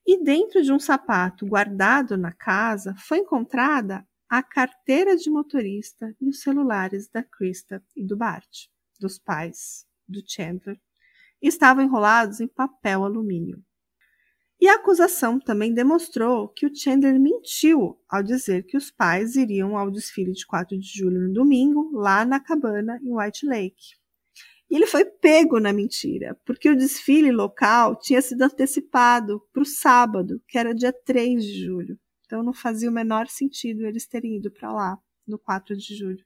[0.06, 6.28] E dentro de um sapato guardado na casa foi encontrada a carteira de motorista e
[6.28, 10.80] os celulares da Krista e do Bart, dos pais do Chandler,
[11.42, 13.62] estavam enrolados em papel alumínio.
[14.60, 19.76] E a acusação também demonstrou que o Chandler mentiu ao dizer que os pais iriam
[19.76, 23.96] ao desfile de 4 de julho no domingo, lá na cabana em White Lake.
[24.70, 29.66] E ele foi pego na mentira, porque o desfile local tinha sido antecipado para o
[29.66, 31.98] sábado, que era dia 3 de julho.
[32.24, 36.24] Então não fazia o menor sentido eles terem ido para lá no 4 de julho.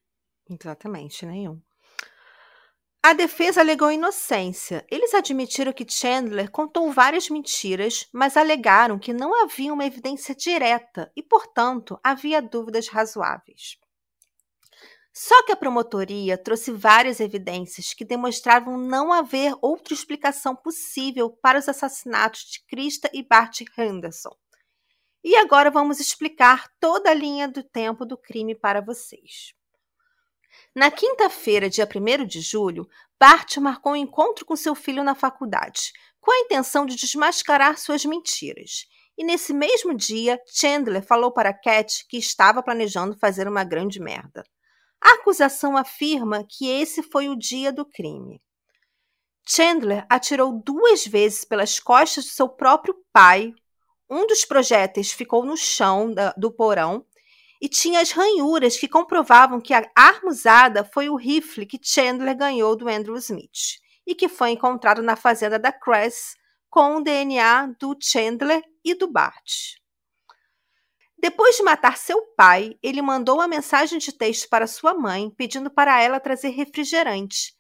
[0.48, 1.60] Exatamente, nenhum.
[3.02, 4.84] A defesa alegou inocência.
[4.90, 11.10] Eles admitiram que Chandler contou várias mentiras, mas alegaram que não havia uma evidência direta
[11.16, 13.78] e, portanto, havia dúvidas razoáveis.
[15.14, 21.58] Só que a promotoria trouxe várias evidências que demonstravam não haver outra explicação possível para
[21.58, 24.36] os assassinatos de Krista e Bart Henderson.
[25.24, 29.54] E agora vamos explicar toda a linha do tempo do crime para vocês.
[30.74, 35.92] Na quinta-feira, dia 1 de julho, Bart marcou um encontro com seu filho na faculdade,
[36.20, 38.86] com a intenção de desmascarar suas mentiras.
[39.18, 44.44] E nesse mesmo dia, Chandler falou para Cat que estava planejando fazer uma grande merda.
[45.00, 48.40] A acusação afirma que esse foi o dia do crime.
[49.46, 53.52] Chandler atirou duas vezes pelas costas de seu próprio pai.
[54.08, 57.04] Um dos projéteis ficou no chão da, do porão
[57.60, 62.36] e tinha as ranhuras que comprovavam que a arma usada foi o rifle que Chandler
[62.36, 66.36] ganhou do Andrew Smith e que foi encontrado na fazenda da Cress
[66.70, 69.74] com o DNA do Chandler e do Bart.
[71.18, 75.70] Depois de matar seu pai, ele mandou uma mensagem de texto para sua mãe pedindo
[75.70, 77.54] para ela trazer refrigerante.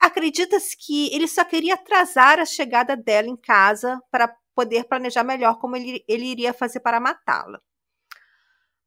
[0.00, 5.60] Acredita-se que ele só queria atrasar a chegada dela em casa para poder planejar melhor
[5.60, 7.60] como ele, ele iria fazer para matá-la.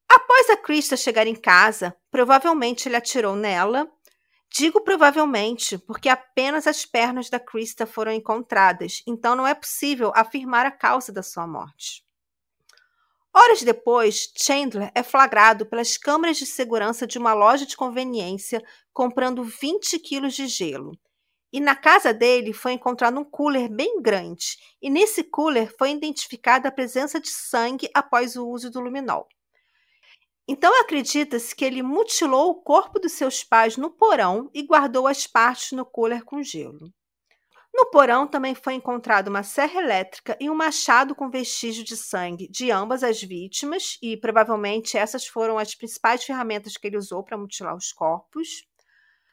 [0.10, 3.91] Após a Krista chegar em casa, provavelmente ele atirou nela.
[4.50, 10.65] Digo provavelmente porque apenas as pernas da Krista foram encontradas, então não é possível afirmar
[10.65, 12.06] a causa da sua morte.
[13.34, 19.44] Horas depois, Chandler é flagrado pelas câmeras de segurança de uma loja de conveniência comprando
[19.44, 20.98] 20 quilos de gelo.
[21.54, 26.67] E na casa dele foi encontrado um cooler bem grande, e nesse cooler foi identificada
[26.67, 29.27] a presença de sangue após o uso do luminol.
[30.48, 35.27] Então acredita-se que ele mutilou o corpo dos seus pais no porão e guardou as
[35.27, 36.91] partes no cooler com gelo.
[37.73, 42.48] No porão também foi encontrado uma serra elétrica e um machado com vestígio de sangue
[42.50, 47.37] de ambas as vítimas, e provavelmente essas foram as principais ferramentas que ele usou para
[47.37, 48.65] mutilar os corpos.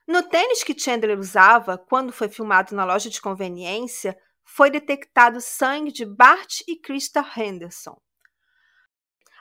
[0.06, 5.90] No tênis que Chandler usava quando foi filmado na loja de conveniência, foi detectado sangue
[5.90, 7.96] de Bart e Krista Henderson.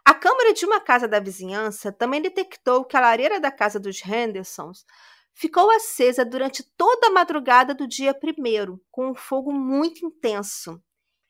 [0.06, 4.06] A câmera de uma casa da vizinhança também detectou que a lareira da casa dos
[4.06, 4.86] Hendersons
[5.34, 10.82] ficou acesa durante toda a madrugada do dia primeiro, com um fogo muito intenso.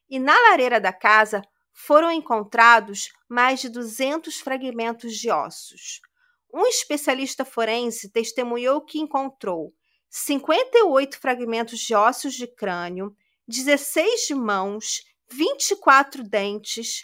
[0.10, 6.02] E na lareira da casa foram encontrados mais de 200 fragmentos de ossos.
[6.54, 9.74] Um especialista forense testemunhou que encontrou
[10.10, 13.16] 58 fragmentos de ossos de crânio,
[13.48, 15.02] 16 de mãos,
[15.32, 17.04] 24 dentes,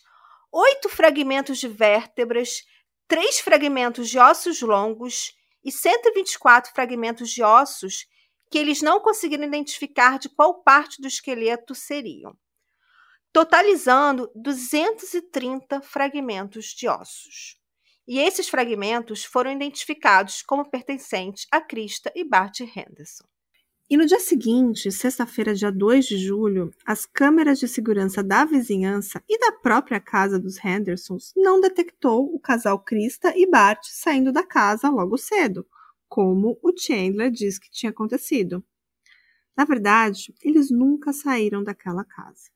[0.52, 2.64] 8 fragmentos de vértebras,
[3.08, 5.34] 3 fragmentos de ossos longos
[5.64, 8.08] e 124 fragmentos de ossos
[8.50, 12.36] que eles não conseguiram identificar de qual parte do esqueleto seriam,
[13.32, 17.60] totalizando 230 fragmentos de ossos
[18.10, 23.26] e esses fragmentos foram identificados como pertencentes a Krista e Bart Henderson.
[23.92, 29.20] E no dia seguinte, sexta-feira, dia 2 de julho, as câmeras de segurança da vizinhança
[29.28, 34.46] e da própria casa dos Hendersons não detectou o casal Krista e Bart saindo da
[34.46, 35.66] casa logo cedo,
[36.08, 38.64] como o Chandler disse que tinha acontecido.
[39.58, 42.52] Na verdade, eles nunca saíram daquela casa.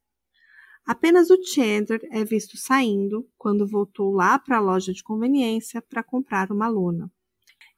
[0.86, 6.04] Apenas o Chandler é visto saindo quando voltou lá para a loja de conveniência para
[6.04, 7.12] comprar uma lona.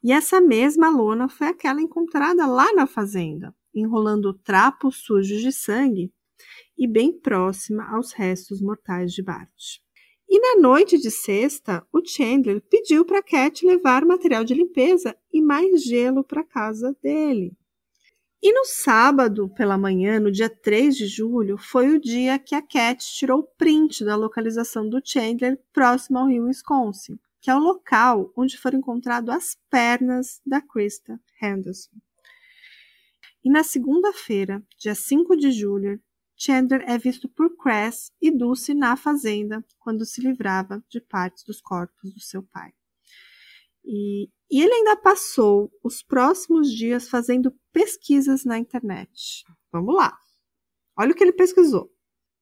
[0.06, 6.14] E essa mesma lona foi aquela encontrada lá na fazenda, enrolando trapos sujos de sangue
[6.78, 9.80] e bem próxima aos restos mortais de Bart.
[10.30, 15.42] E na noite de sexta, o Chandler pediu para Cat levar material de limpeza e
[15.42, 17.58] mais gelo para casa dele.
[18.44, 22.62] E no sábado pela manhã, no dia 3 de julho, foi o dia que a
[22.62, 28.34] Cat tirou print da localização do Chandler próximo ao rio Wisconsin, que é o local
[28.36, 31.96] onde foram encontradas as pernas da Krista Henderson.
[33.44, 36.02] E na segunda-feira, dia 5 de julho,
[36.36, 41.62] Chandler é visto por Cress e Dulce na fazenda quando se livrava de partes dos
[41.62, 42.74] corpos do seu pai.
[43.84, 49.46] E, e ele ainda passou os próximos dias fazendo pesquisas na internet.
[49.72, 50.18] Vamos lá.
[50.98, 51.94] Olha o que ele pesquisou.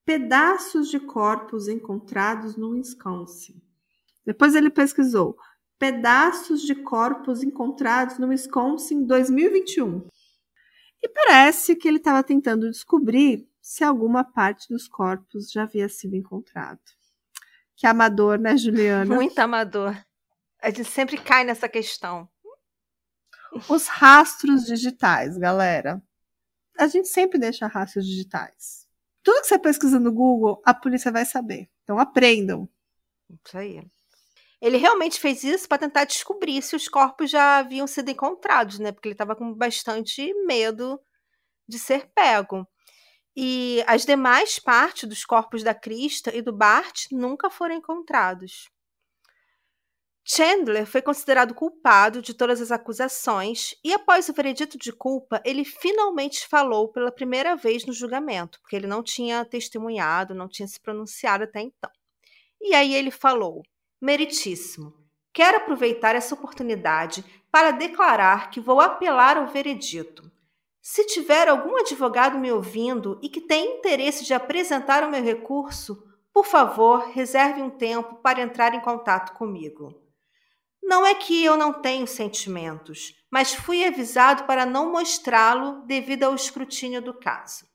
[0.06, 3.62] Pedaços de corpos encontrados no Wisconsin.
[4.26, 5.38] Depois ele pesquisou
[5.78, 10.08] pedaços de corpos encontrados no Wisconsin 2021.
[11.02, 16.16] E parece que ele estava tentando descobrir se alguma parte dos corpos já havia sido
[16.16, 16.80] encontrado.
[17.76, 19.14] Que amador, né, Juliana?
[19.14, 19.94] Muito amador.
[20.62, 22.30] A gente sempre cai nessa questão.
[23.68, 26.02] Os rastros digitais, galera.
[26.80, 28.88] A gente sempre deixa rastros digitais.
[29.22, 31.70] Tudo que você pesquisa no Google, a polícia vai saber.
[31.84, 32.70] Então aprendam.
[33.46, 33.86] Isso aí.
[34.64, 38.94] Ele realmente fez isso para tentar descobrir se os corpos já haviam sido encontrados, né?
[38.94, 40.98] Porque ele estava com bastante medo
[41.68, 42.66] de ser pego.
[43.36, 48.70] E as demais partes dos corpos da Krista e do Bart nunca foram encontrados.
[50.24, 55.66] Chandler foi considerado culpado de todas as acusações e, após o veredito de culpa, ele
[55.66, 60.80] finalmente falou pela primeira vez no julgamento, porque ele não tinha testemunhado, não tinha se
[60.80, 61.92] pronunciado até então.
[62.62, 63.62] E aí ele falou:
[64.04, 64.94] Meritíssimo,
[65.32, 70.30] quero aproveitar essa oportunidade para declarar que vou apelar ao veredito.
[70.82, 76.04] Se tiver algum advogado me ouvindo e que tem interesse de apresentar o meu recurso,
[76.34, 79.98] por favor, reserve um tempo para entrar em contato comigo.
[80.84, 86.36] Não é que eu não tenho sentimentos, mas fui avisado para não mostrá-lo devido ao
[86.36, 87.66] escrutínio do caso.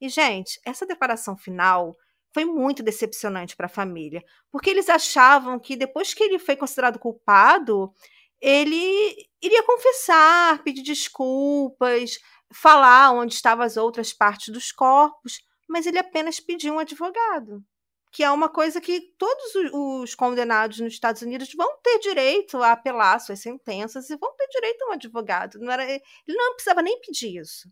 [0.00, 1.94] E, gente, essa declaração final
[2.32, 6.98] foi muito decepcionante para a família, porque eles achavam que depois que ele foi considerado
[6.98, 7.92] culpado,
[8.40, 12.18] ele iria confessar, pedir desculpas,
[12.52, 17.64] falar onde estavam as outras partes dos corpos, mas ele apenas pediu um advogado
[18.12, 22.72] que é uma coisa que todos os condenados nos Estados Unidos vão ter direito a
[22.72, 25.58] apelar suas sentenças e vão ter direito a um advogado.
[25.60, 27.70] Não era, ele não precisava nem pedir isso.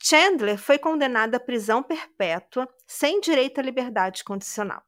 [0.00, 4.82] Chandler foi condenado à prisão perpétua sem direito à liberdade condicional.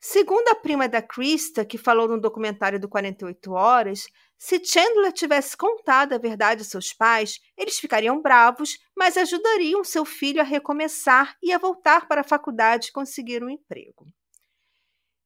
[0.00, 4.06] Segundo a prima da Krista, que falou no documentário do 48 Horas,
[4.38, 10.04] se Chandler tivesse contado a verdade a seus pais, eles ficariam bravos, mas ajudariam seu
[10.04, 14.06] filho a recomeçar e a voltar para a faculdade e conseguir um emprego.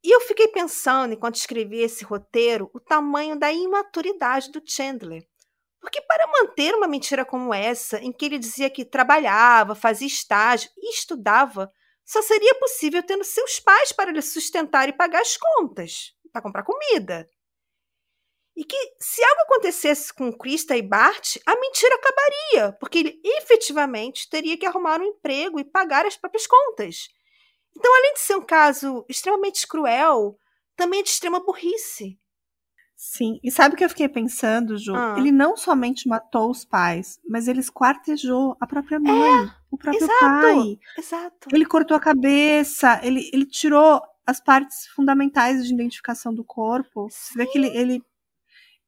[0.02, 5.26] E eu fiquei pensando, enquanto escrevia esse roteiro, o tamanho da imaturidade do Chandler.
[5.80, 10.70] Porque para manter uma mentira como essa, em que ele dizia que trabalhava, fazia estágio
[10.76, 11.72] e estudava,
[12.04, 16.64] só seria possível tendo seus pais para lhe sustentar e pagar as contas, para comprar
[16.64, 17.28] comida.
[18.56, 24.28] E que se algo acontecesse com Krista e Bart, a mentira acabaria, porque ele efetivamente
[24.28, 27.08] teria que arrumar um emprego e pagar as próprias contas.
[27.74, 30.36] Então, além de ser um caso extremamente cruel,
[30.76, 32.19] também é de extrema burrice.
[33.02, 34.94] Sim, e sabe o que eu fiquei pensando, Ju?
[34.94, 35.14] Ah.
[35.16, 40.20] Ele não somente matou os pais, mas ele esquartejou a própria mãe, o próprio exato.
[40.20, 40.78] pai.
[40.98, 41.48] Exato.
[41.50, 47.08] Ele cortou a cabeça, ele, ele tirou as partes fundamentais de identificação do corpo.
[47.08, 48.04] Você vê que ele, ele,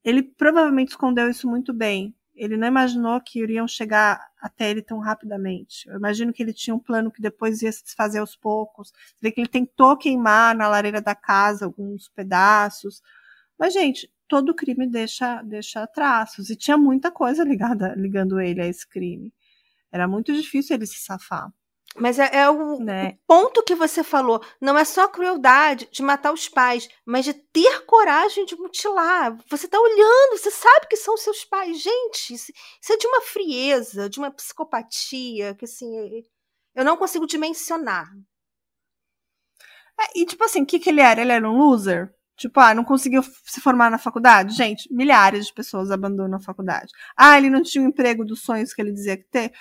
[0.04, 2.14] ele provavelmente escondeu isso muito bem.
[2.34, 5.88] Ele não imaginou que iriam chegar até ele tão rapidamente.
[5.88, 8.88] Eu imagino que ele tinha um plano que depois ia se desfazer aos poucos.
[8.88, 13.00] Você vê que ele tentou queimar na lareira da casa alguns pedaços.
[13.62, 16.50] Mas, gente, todo crime deixa, deixa traços.
[16.50, 19.32] E tinha muita coisa ligada, ligando ele a esse crime.
[19.92, 21.48] Era muito difícil ele se safar.
[21.94, 23.10] Mas é, é o, Né?
[23.10, 24.44] o ponto que você falou.
[24.60, 29.38] Não é só a crueldade de matar os pais, mas de ter coragem de mutilar.
[29.48, 31.80] Você tá olhando, você sabe que são seus pais.
[31.80, 32.50] Gente, isso,
[32.82, 35.88] isso é de uma frieza, de uma psicopatia, que assim,
[36.74, 38.10] eu não consigo dimensionar.
[40.00, 41.20] É, e, tipo assim, o que, que ele era?
[41.20, 42.12] Ele era um loser?
[42.42, 44.56] Tipo, ah, não conseguiu se formar na faculdade?
[44.56, 46.92] Gente, milhares de pessoas abandonam a faculdade.
[47.16, 49.52] Ah, ele não tinha o emprego dos sonhos que ele dizia que ter?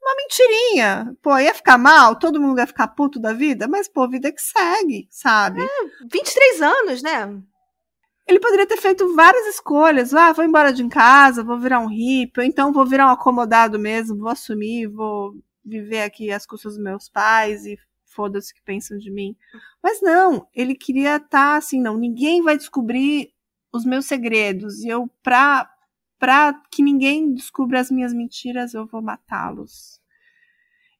[0.00, 1.16] Uma mentirinha.
[1.20, 4.40] Pô, ia ficar mal, todo mundo ia ficar puto da vida, mas, pô, vida que
[4.40, 5.60] segue, sabe?
[6.12, 7.42] 23 anos, né?
[8.24, 10.14] Ele poderia ter feito várias escolhas.
[10.14, 13.80] Ah, vou embora de casa, vou virar um hippie, ou então vou virar um acomodado
[13.80, 15.34] mesmo, vou assumir, vou
[15.64, 17.76] viver aqui às custas dos meus pais e
[18.18, 19.36] foda-se o que pensam de mim.
[19.80, 23.32] Mas não, ele queria estar assim, não, ninguém vai descobrir
[23.72, 24.80] os meus segredos.
[24.82, 25.70] E eu, pra,
[26.18, 30.00] pra que ninguém descubra as minhas mentiras, eu vou matá-los.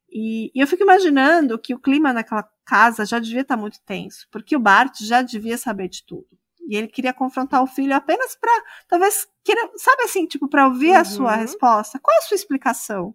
[0.09, 4.29] E, e eu fico imaginando que o clima naquela casa já devia estar muito tenso,
[4.31, 6.29] porque o Bart já devia saber de tudo.
[6.69, 8.53] E ele queria confrontar o filho apenas para,
[8.87, 11.41] talvez, queira, sabe assim, tipo, para ouvir a sua Uhum.
[11.41, 11.99] resposta.
[11.99, 13.15] Qual é a sua explicação?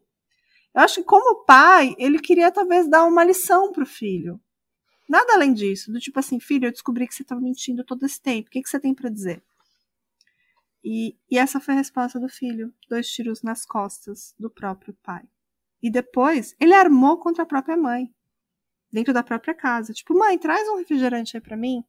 [0.73, 4.41] Eu acho que, como pai, ele queria talvez dar uma lição pro filho.
[5.07, 5.91] Nada além disso.
[5.91, 8.47] Do tipo assim, filho, eu descobri que você estava mentindo todo esse tempo.
[8.47, 9.43] O que, que você tem para dizer?
[10.83, 12.73] E, e essa foi a resposta do filho.
[12.89, 15.23] Dois tiros nas costas do próprio pai.
[15.81, 18.11] E depois, ele armou contra a própria mãe.
[18.91, 19.93] Dentro da própria casa.
[19.93, 21.83] Tipo, mãe, traz um refrigerante aí pra mim.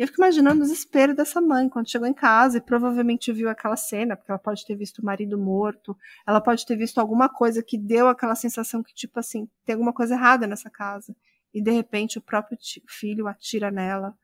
[0.00, 3.50] E eu fico imaginando o desespero dessa mãe quando chegou em casa e provavelmente viu
[3.50, 5.94] aquela cena, porque ela pode ter visto o marido morto,
[6.26, 9.92] ela pode ter visto alguma coisa que deu aquela sensação que, tipo assim, tem alguma
[9.92, 11.14] coisa errada nessa casa.
[11.52, 12.56] E de repente o próprio
[12.88, 14.16] filho atira nela.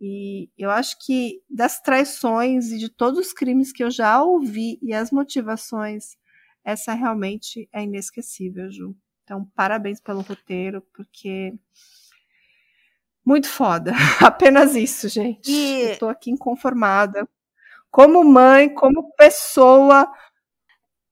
[0.00, 4.78] E eu acho que das traições e de todos os crimes que eu já ouvi
[4.80, 6.16] e as motivações,
[6.62, 8.94] essa realmente é inesquecível, Ju.
[9.24, 11.58] Então, parabéns pelo roteiro, porque.
[13.24, 13.92] Muito foda.
[14.20, 15.50] Apenas isso, gente.
[15.50, 17.28] E- Eu tô aqui inconformada.
[17.90, 20.10] Como mãe, como pessoa.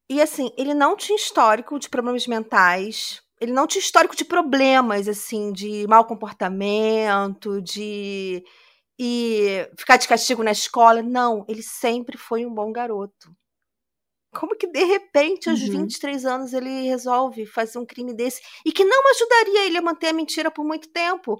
[0.09, 3.21] E assim, ele não tinha histórico de problemas mentais.
[3.39, 8.43] Ele não tinha histórico de problemas, assim, de mau comportamento, de
[8.99, 11.01] e ficar de castigo na escola.
[11.01, 13.31] Não, ele sempre foi um bom garoto.
[14.33, 15.71] Como que de repente, aos Uhum.
[15.71, 20.07] 23 anos, ele resolve fazer um crime desse e que não ajudaria ele a manter
[20.07, 21.37] a mentira por muito tempo?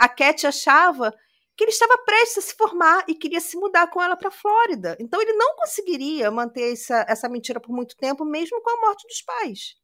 [0.00, 1.14] A Cat achava
[1.54, 4.32] que ele estava prestes a se formar e queria se mudar com ela para a
[4.32, 4.96] Flórida.
[4.98, 9.06] Então ele não conseguiria manter essa, essa mentira por muito tempo, mesmo com a morte
[9.06, 9.76] dos pais.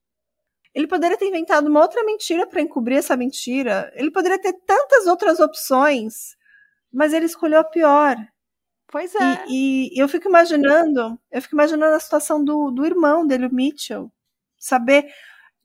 [0.75, 3.93] Ele poderia ter inventado uma outra mentira para encobrir essa mentira.
[3.95, 6.35] Ele poderia ter tantas outras opções,
[6.91, 8.17] mas ele escolheu a pior.
[8.89, 9.45] Pois é.
[9.49, 13.55] E, e eu fico imaginando, eu fico imaginando a situação do, do irmão dele, o
[13.55, 14.11] Mitchell.
[14.59, 15.07] Saber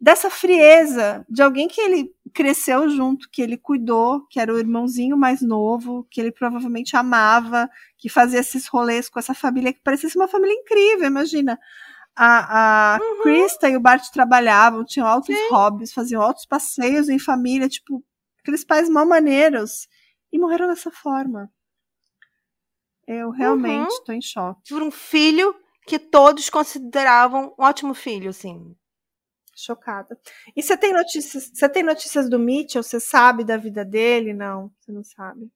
[0.03, 5.15] dessa frieza de alguém que ele cresceu junto, que ele cuidou, que era o irmãozinho
[5.15, 10.09] mais novo, que ele provavelmente amava, que fazia esses rolês com essa família que parecia
[10.15, 11.59] uma família incrível, imagina.
[12.15, 13.21] A, a Uhum.
[13.21, 18.03] Krista e o Bart trabalhavam, tinham altos hobbies, faziam altos passeios em família, tipo,
[18.39, 19.87] aqueles pais mal maneiros,
[20.33, 21.49] e morreram dessa forma.
[23.07, 24.03] Eu realmente Uhum.
[24.05, 24.61] tô em choque.
[24.69, 28.75] Por um filho que todos consideravam um ótimo filho, assim.
[29.55, 30.17] Chocada.
[30.55, 31.51] E você tem notícias?
[31.53, 32.83] Você tem notícias do Mitchell?
[32.83, 34.33] Você sabe da vida dele?
[34.33, 35.51] Não, você não sabe.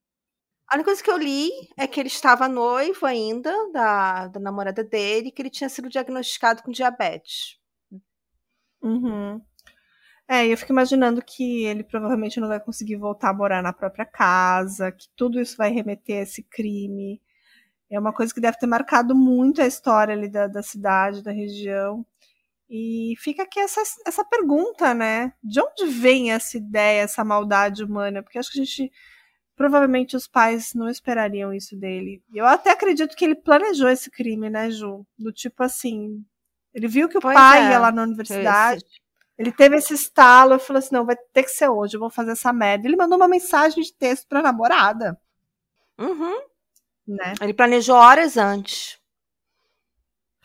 [0.68, 4.84] A única coisa que eu li é que ele estava noivo ainda da, da namorada
[4.84, 7.60] dele, que ele tinha sido diagnosticado com diabetes.
[8.82, 9.42] Uhum.
[10.28, 13.72] É, e eu fico imaginando que ele provavelmente não vai conseguir voltar a morar na
[13.72, 17.22] própria casa, que tudo isso vai remeter a esse crime.
[17.90, 21.32] É uma coisa que deve ter marcado muito a história ali da, da cidade, da
[21.32, 22.04] região.
[22.78, 25.32] E fica aqui essa, essa pergunta, né?
[25.42, 28.22] De onde vem essa ideia, essa maldade humana?
[28.22, 28.92] Porque acho que a gente
[29.56, 32.22] Provavelmente os pais não esperariam isso dele.
[32.34, 35.08] Eu até acredito que ele planejou esse crime, né, Ju?
[35.18, 36.22] Do tipo assim,
[36.74, 37.70] ele viu que o Pois pai é.
[37.72, 38.84] ia lá na universidade,
[39.38, 42.10] ele teve esse estalo e falou assim: não, vai ter que ser hoje, eu vou
[42.10, 42.86] fazer essa merda.
[42.86, 45.18] Ele mandou uma mensagem de texto pra namorada,
[45.98, 46.38] Uhum.
[47.08, 47.34] né?
[47.40, 49.00] Ele planejou horas antes.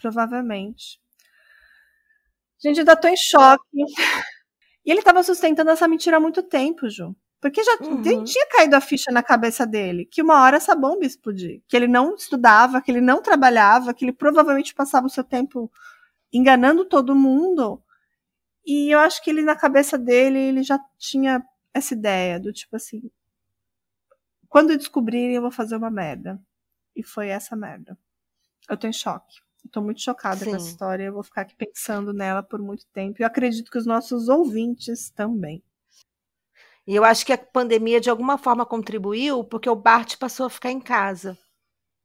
[0.00, 0.99] Provavelmente.
[2.62, 3.64] Gente, ainda tô em choque.
[4.84, 7.14] E ele tava sustentando essa mentira há muito tempo, Ju.
[7.40, 8.24] Porque já Uhum.
[8.24, 11.62] tinha caído a ficha na cabeça dele que uma hora essa bomba ia explodir.
[11.66, 15.70] Que ele não estudava, que ele não trabalhava, que ele provavelmente passava o seu tempo
[16.32, 17.82] enganando todo mundo.
[18.66, 21.42] E eu acho que ele, na cabeça dele, ele já tinha
[21.72, 23.11] essa ideia do tipo assim:
[24.48, 26.38] quando descobrirem, eu vou fazer uma merda.
[26.94, 27.96] E foi essa merda.
[28.68, 29.40] Eu tô em choque.
[29.70, 30.70] Tô muito chocada com essa Sim.
[30.70, 31.04] história.
[31.04, 33.20] Eu vou ficar aqui pensando nela por muito tempo.
[33.20, 35.62] E eu acredito que os nossos ouvintes também.
[36.86, 40.50] E eu acho que a pandemia de alguma forma contribuiu porque o Bart passou a
[40.50, 41.38] ficar em casa.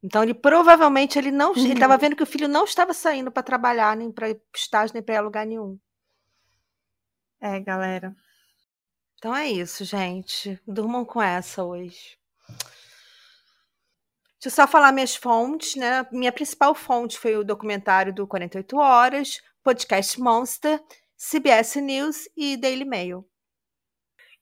[0.04, 1.74] Então ele provavelmente ele não, Uhum.
[1.74, 5.22] estava vendo que o filho não estava saindo para trabalhar nem para estágio nem para
[5.22, 5.80] lugar nenhum.
[7.40, 8.16] É, galera.
[9.18, 10.60] Então é isso, gente.
[10.68, 12.18] Durmam com essa hoje.
[14.46, 16.06] Deixa eu só falar minhas fontes, né?
[16.12, 20.80] Minha principal fonte foi o documentário do 48 Horas, Podcast Monster,
[21.18, 23.26] CBS News e Daily Mail.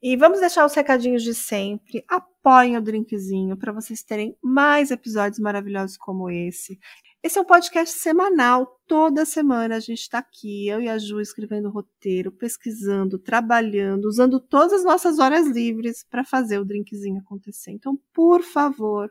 [0.02, 2.04] E vamos deixar os recadinhos de sempre.
[2.10, 6.78] Apoiem o Drinkzinho para vocês terem mais episódios maravilhosos como esse.
[7.24, 8.82] Esse é um podcast semanal.
[8.86, 14.42] Toda semana a gente está aqui, eu e a Ju, escrevendo roteiro, pesquisando, trabalhando, usando
[14.42, 17.72] todas as nossas horas livres para fazer o Drinkzinho acontecer.
[17.72, 19.10] Então, por favor,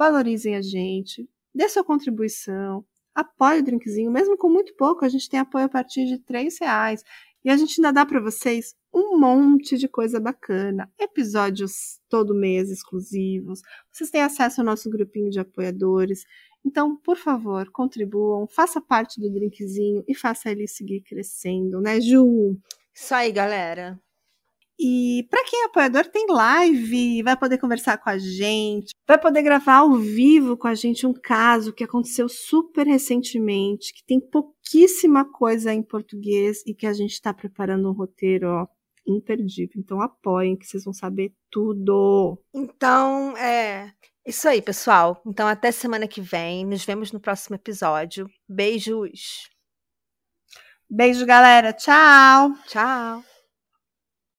[0.00, 2.82] valorizem a gente, dê sua contribuição,
[3.14, 6.48] apoie o Drinkzinho, mesmo com muito pouco, a gente tem apoio a partir de R$
[6.58, 7.04] reais.
[7.44, 12.70] E a gente ainda dá para vocês um monte de coisa bacana, episódios todo mês
[12.70, 13.60] exclusivos.
[13.92, 16.24] Vocês têm acesso ao nosso grupinho de apoiadores.
[16.64, 22.58] Então, por favor, contribuam, faça parte do drinkzinho e faça ele seguir crescendo, né, Ju?
[22.94, 23.98] Isso aí, galera.
[24.82, 29.42] E para quem é apoiador, tem live, vai poder conversar com a gente, vai poder
[29.42, 35.30] gravar ao vivo com a gente um caso que aconteceu super recentemente, que tem pouquíssima
[35.30, 38.66] coisa em português e que a gente está preparando um roteiro, ó,
[39.06, 39.74] imperdível.
[39.76, 42.38] Então apoiem que vocês vão saber tudo.
[42.54, 43.92] Então, é
[44.26, 45.20] isso aí, pessoal.
[45.26, 46.64] Então, até semana que vem.
[46.64, 48.30] Nos vemos no próximo episódio.
[48.48, 49.50] Beijos.
[50.88, 51.72] Beijo, galera.
[51.74, 52.54] Tchau.
[52.66, 53.29] Tchau.